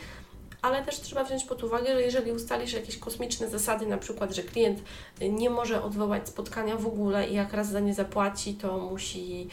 ale 0.63 0.85
też 0.85 1.01
trzeba 1.01 1.25
wziąć 1.25 1.45
pod 1.45 1.65
uwagę, 1.65 1.87
że 1.87 2.03
jeżeli 2.03 2.33
ustalisz 2.33 2.73
jakieś 2.73 2.99
kosmiczne 2.99 3.49
zasady, 3.49 3.87
na 3.87 3.99
przykład, 3.99 4.35
że 4.35 4.43
klient 4.43 4.79
nie 5.21 5.51
może 5.51 5.83
odwołać 5.83 6.29
spotkania 6.29 6.77
w 6.77 6.87
ogóle 6.87 7.29
i 7.29 7.35
jak 7.35 7.53
raz 7.53 7.71
za 7.71 7.81
nie 7.81 7.95
zapłaci, 7.95 8.55
to 8.55 8.79
musi 8.79 9.49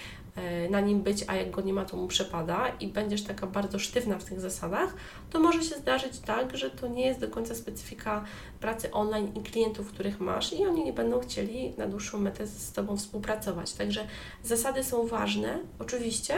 na 0.69 0.81
nim 0.81 1.01
być, 1.01 1.23
a 1.27 1.35
jak 1.35 1.51
go 1.51 1.61
nie 1.61 1.73
ma, 1.73 1.85
to 1.85 1.97
mu 1.97 2.07
przepada 2.07 2.67
i 2.79 2.87
będziesz 2.87 3.23
taka 3.23 3.47
bardzo 3.47 3.79
sztywna 3.79 4.17
w 4.17 4.23
tych 4.23 4.39
zasadach, 4.39 4.93
to 5.29 5.39
może 5.39 5.63
się 5.63 5.75
zdarzyć 5.75 6.19
tak, 6.19 6.57
że 6.57 6.69
to 6.69 6.87
nie 6.87 7.05
jest 7.05 7.19
do 7.19 7.27
końca 7.27 7.55
specyfika 7.55 8.23
pracy 8.59 8.91
online 8.91 9.31
i 9.35 9.41
klientów, 9.41 9.91
których 9.91 10.19
masz 10.19 10.53
i 10.53 10.65
oni 10.65 10.83
nie 10.83 10.93
będą 10.93 11.19
chcieli 11.19 11.73
na 11.77 11.87
dłuższą 11.87 12.19
metę 12.19 12.47
z 12.47 12.71
Tobą 12.71 12.97
współpracować. 12.97 13.73
Także 13.73 14.07
zasady 14.43 14.83
są 14.83 15.07
ważne, 15.07 15.59
oczywiście, 15.79 16.33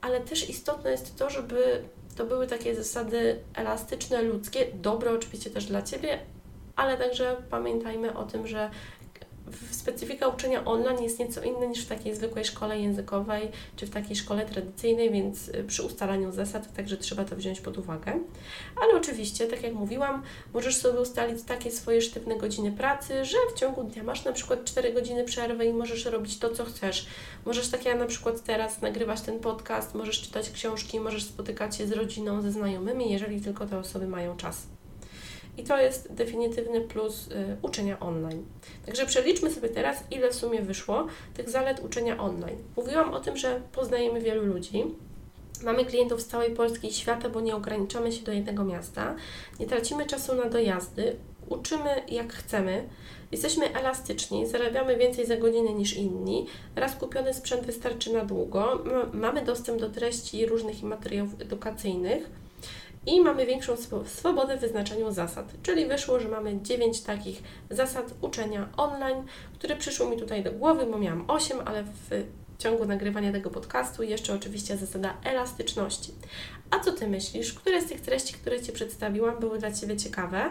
ale 0.00 0.20
też 0.20 0.50
istotne 0.50 0.90
jest 0.90 1.16
to, 1.16 1.30
żeby 1.30 1.82
to 2.16 2.26
były 2.26 2.46
takie 2.46 2.74
zasady 2.74 3.38
elastyczne, 3.54 4.22
ludzkie, 4.22 4.66
dobre 4.74 5.12
oczywiście 5.12 5.50
też 5.50 5.66
dla 5.66 5.82
Ciebie, 5.82 6.18
ale 6.76 6.96
także 6.96 7.36
pamiętajmy 7.50 8.16
o 8.16 8.24
tym, 8.24 8.46
że 8.46 8.70
specyfika 9.70 10.28
uczenia 10.28 10.64
online 10.64 11.02
jest 11.02 11.18
nieco 11.18 11.42
inna 11.42 11.66
niż 11.66 11.84
w 11.84 11.88
takiej 11.88 12.16
zwykłej 12.16 12.44
szkole 12.44 12.80
językowej 12.80 13.48
czy 13.76 13.86
w 13.86 13.90
takiej 13.90 14.16
szkole 14.16 14.46
tradycyjnej, 14.46 15.10
więc 15.10 15.48
y, 15.48 15.64
przy 15.64 15.82
ustalaniu 15.82 16.32
zasad 16.32 16.74
także 16.76 16.96
trzeba 16.96 17.24
to 17.24 17.36
wziąć 17.36 17.60
pod 17.60 17.78
uwagę. 17.78 18.18
Ale 18.82 18.94
oczywiście, 18.94 19.46
tak 19.46 19.62
jak 19.62 19.74
mówiłam, 19.74 20.22
możesz 20.54 20.76
sobie 20.76 21.00
ustalić 21.00 21.42
takie 21.42 21.70
swoje 21.70 22.02
sztywne 22.02 22.36
godziny 22.36 22.72
pracy, 22.72 23.24
że 23.24 23.36
w 23.54 23.58
ciągu 23.58 23.84
dnia 23.84 24.02
masz 24.02 24.24
na 24.24 24.32
przykład 24.32 24.64
4 24.64 24.92
godziny 24.92 25.24
przerwy 25.24 25.64
i 25.64 25.72
możesz 25.72 26.04
robić 26.04 26.38
to, 26.38 26.54
co 26.54 26.64
chcesz. 26.64 27.06
Możesz, 27.44 27.68
tak 27.68 27.84
jak 27.84 27.98
na 27.98 28.06
przykład 28.06 28.42
teraz, 28.44 28.82
nagrywać 28.82 29.20
ten 29.20 29.40
podcast, 29.40 29.94
możesz 29.94 30.20
czytać 30.20 30.50
książki, 30.50 31.00
możesz 31.00 31.24
spotykać 31.24 31.76
się 31.76 31.86
z 31.86 31.92
rodziną, 31.92 32.42
ze 32.42 32.52
znajomymi, 32.52 33.10
jeżeli 33.10 33.40
tylko 33.40 33.66
te 33.66 33.78
osoby 33.78 34.06
mają 34.06 34.36
czas. 34.36 34.77
I 35.58 35.64
to 35.64 35.80
jest 35.80 36.12
definitywny 36.12 36.80
plus 36.80 37.28
y, 37.28 37.56
uczenia 37.62 38.00
online. 38.00 38.44
Także 38.86 39.06
przeliczmy 39.06 39.50
sobie 39.50 39.68
teraz, 39.68 40.04
ile 40.10 40.30
w 40.30 40.34
sumie 40.34 40.62
wyszło 40.62 41.06
tych 41.34 41.50
zalet 41.50 41.84
uczenia 41.84 42.18
online. 42.18 42.56
Mówiłam 42.76 43.14
o 43.14 43.20
tym, 43.20 43.36
że 43.36 43.60
poznajemy 43.72 44.20
wielu 44.20 44.44
ludzi. 44.44 44.84
Mamy 45.64 45.84
klientów 45.84 46.22
z 46.22 46.26
całej 46.26 46.54
Polski 46.54 46.88
i 46.88 46.92
świata, 46.92 47.28
bo 47.28 47.40
nie 47.40 47.56
ograniczamy 47.56 48.12
się 48.12 48.24
do 48.24 48.32
jednego 48.32 48.64
miasta. 48.64 49.14
Nie 49.60 49.66
tracimy 49.66 50.06
czasu 50.06 50.34
na 50.34 50.44
dojazdy, 50.44 51.16
uczymy 51.48 52.02
jak 52.08 52.32
chcemy, 52.32 52.88
jesteśmy 53.32 53.74
elastyczni, 53.74 54.46
zarabiamy 54.46 54.96
więcej 54.96 55.26
za 55.26 55.36
godzinę 55.36 55.72
niż 55.72 55.96
inni, 55.96 56.46
raz 56.76 56.96
kupiony 56.96 57.34
sprzęt 57.34 57.66
wystarczy 57.66 58.12
na 58.12 58.24
długo, 58.24 58.84
mamy 59.12 59.44
dostęp 59.44 59.80
do 59.80 59.90
treści 59.90 60.46
różnych 60.46 60.82
materiałów 60.82 61.40
edukacyjnych 61.40 62.30
i 63.08 63.20
mamy 63.20 63.46
większą 63.46 63.74
swobodę 64.06 64.56
w 64.56 64.60
wyznaczaniu 64.60 65.12
zasad. 65.12 65.52
Czyli 65.62 65.86
wyszło, 65.86 66.20
że 66.20 66.28
mamy 66.28 66.58
9 66.62 67.00
takich 67.00 67.42
zasad 67.70 68.14
uczenia 68.20 68.68
online, 68.76 69.24
które 69.58 69.76
przyszły 69.76 70.10
mi 70.10 70.16
tutaj 70.16 70.42
do 70.42 70.52
głowy, 70.52 70.86
bo 70.86 70.98
miałam 70.98 71.24
8, 71.28 71.58
ale 71.64 71.84
w 71.84 72.24
ciągu 72.58 72.84
nagrywania 72.84 73.32
tego 73.32 73.50
podcastu 73.50 74.02
jeszcze 74.02 74.34
oczywiście 74.34 74.76
zasada 74.76 75.16
elastyczności. 75.24 76.12
A 76.70 76.78
co 76.78 76.92
Ty 76.92 77.08
myślisz? 77.08 77.52
Które 77.52 77.82
z 77.82 77.86
tych 77.86 78.00
treści, 78.00 78.34
które 78.34 78.62
Ci 78.62 78.72
przedstawiłam, 78.72 79.40
były 79.40 79.58
dla 79.58 79.72
Ciebie 79.72 79.96
ciekawe? 79.96 80.50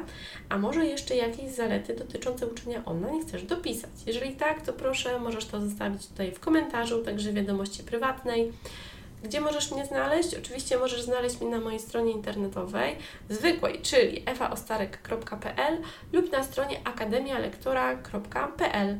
A 0.49 0.57
może 0.57 0.85
jeszcze 0.85 1.15
jakieś 1.15 1.51
zalety 1.51 1.95
dotyczące 1.95 2.47
uczenia 2.47 2.85
online 2.85 3.21
chcesz 3.27 3.43
dopisać? 3.43 3.91
Jeżeli 4.05 4.35
tak, 4.35 4.61
to 4.61 4.73
proszę, 4.73 5.19
możesz 5.19 5.45
to 5.45 5.61
zostawić 5.61 6.07
tutaj 6.07 6.31
w 6.31 6.39
komentarzu, 6.39 7.03
także 7.03 7.31
w 7.31 7.33
wiadomości 7.33 7.83
prywatnej. 7.83 8.51
Gdzie 9.23 9.41
możesz 9.41 9.71
mnie 9.71 9.85
znaleźć? 9.85 10.35
Oczywiście 10.35 10.77
możesz 10.77 11.01
znaleźć 11.01 11.41
mnie 11.41 11.49
na 11.49 11.59
mojej 11.59 11.79
stronie 11.79 12.11
internetowej 12.11 12.95
zwykłej, 13.29 13.81
czyli 13.81 14.23
ewaostarek.pl 14.25 15.77
lub 16.13 16.31
na 16.31 16.43
stronie 16.43 16.79
akademialektora.pl. 16.83 18.97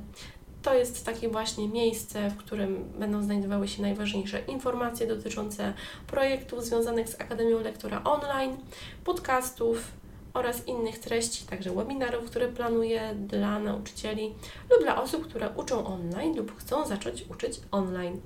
To 0.61 0.73
jest 0.73 1.05
takie 1.05 1.29
właśnie 1.29 1.67
miejsce, 1.67 2.29
w 2.29 2.37
którym 2.37 2.83
będą 2.99 3.23
znajdowały 3.23 3.67
się 3.67 3.81
najważniejsze 3.81 4.39
informacje 4.39 5.07
dotyczące 5.07 5.73
projektów 6.07 6.65
związanych 6.65 7.09
z 7.09 7.21
Akademią 7.21 7.59
Lektora 7.59 8.01
Online, 8.03 8.57
podcastów, 9.03 9.91
oraz 10.37 10.67
innych 10.67 10.99
treści, 10.99 11.45
także 11.45 11.71
webinarów, 11.71 12.25
które 12.25 12.47
planuję 12.47 13.15
dla 13.15 13.59
nauczycieli 13.59 14.35
lub 14.69 14.83
dla 14.83 15.01
osób, 15.01 15.27
które 15.27 15.49
uczą 15.55 15.85
online 15.85 16.37
lub 16.37 16.59
chcą 16.59 16.85
zacząć 16.85 17.25
uczyć 17.29 17.59
online. 17.71 18.21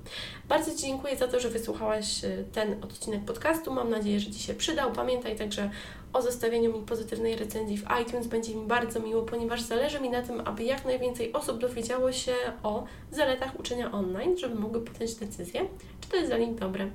Bardzo 0.48 0.74
dziękuję 0.74 1.16
za 1.16 1.28
to, 1.28 1.40
że 1.40 1.48
wysłuchałaś 1.48 2.24
y, 2.24 2.44
ten 2.52 2.84
odcinek 2.84 3.24
podcastu. 3.24 3.72
Mam 3.72 3.90
nadzieję, 3.90 4.20
że 4.20 4.30
Ci 4.30 4.38
się 4.38 4.54
przydał. 4.54 4.92
Pamiętaj 4.92 5.36
także 5.36 5.70
o 6.12 6.22
zostawieniu 6.22 6.78
mi 6.78 6.86
pozytywnej 6.86 7.36
recenzji 7.36 7.78
w 7.78 7.84
iTunes. 8.02 8.26
Będzie 8.26 8.54
mi 8.54 8.66
bardzo 8.66 9.00
miło, 9.00 9.22
ponieważ 9.22 9.62
zależy 9.62 10.00
mi 10.00 10.10
na 10.10 10.22
tym, 10.22 10.40
aby 10.44 10.64
jak 10.64 10.84
najwięcej 10.84 11.32
osób 11.32 11.58
dowiedziało 11.58 12.12
się 12.12 12.32
o 12.62 12.84
zaletach 13.10 13.60
uczenia 13.60 13.92
online, 13.92 14.38
żeby 14.38 14.54
mogły 14.54 14.80
podjąć 14.80 15.14
decyzję, 15.14 15.60
czy 16.00 16.08
to 16.08 16.16
jest 16.16 16.28
dla 16.28 16.38
nich 16.38 16.54
dobre. 16.54 16.90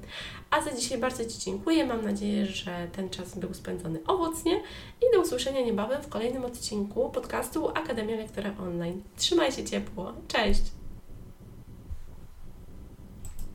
A 0.52 0.62
za 0.62 0.72
dzisiaj 0.72 0.98
bardzo 0.98 1.26
Ci 1.26 1.40
dziękuję. 1.40 1.86
Mam 1.86 2.04
nadzieję, 2.04 2.46
że 2.46 2.88
ten 2.96 3.10
czas 3.10 3.38
był 3.38 3.54
spędzony 3.54 4.00
owocnie 4.08 4.62
i 5.02 5.16
do 5.16 5.22
usłyszenia 5.22 5.62
niebawem 5.62 6.02
w 6.02 6.10
kolejnym 6.10 6.46
odcinku 6.46 7.10
podcastu 7.10 7.68
Akademia 7.70 8.16
Lektora 8.16 8.54
Online. 8.62 9.04
Trzymaj 9.18 9.52
się 9.52 9.64
ciepło. 9.64 10.14
Cześć! 10.28 10.77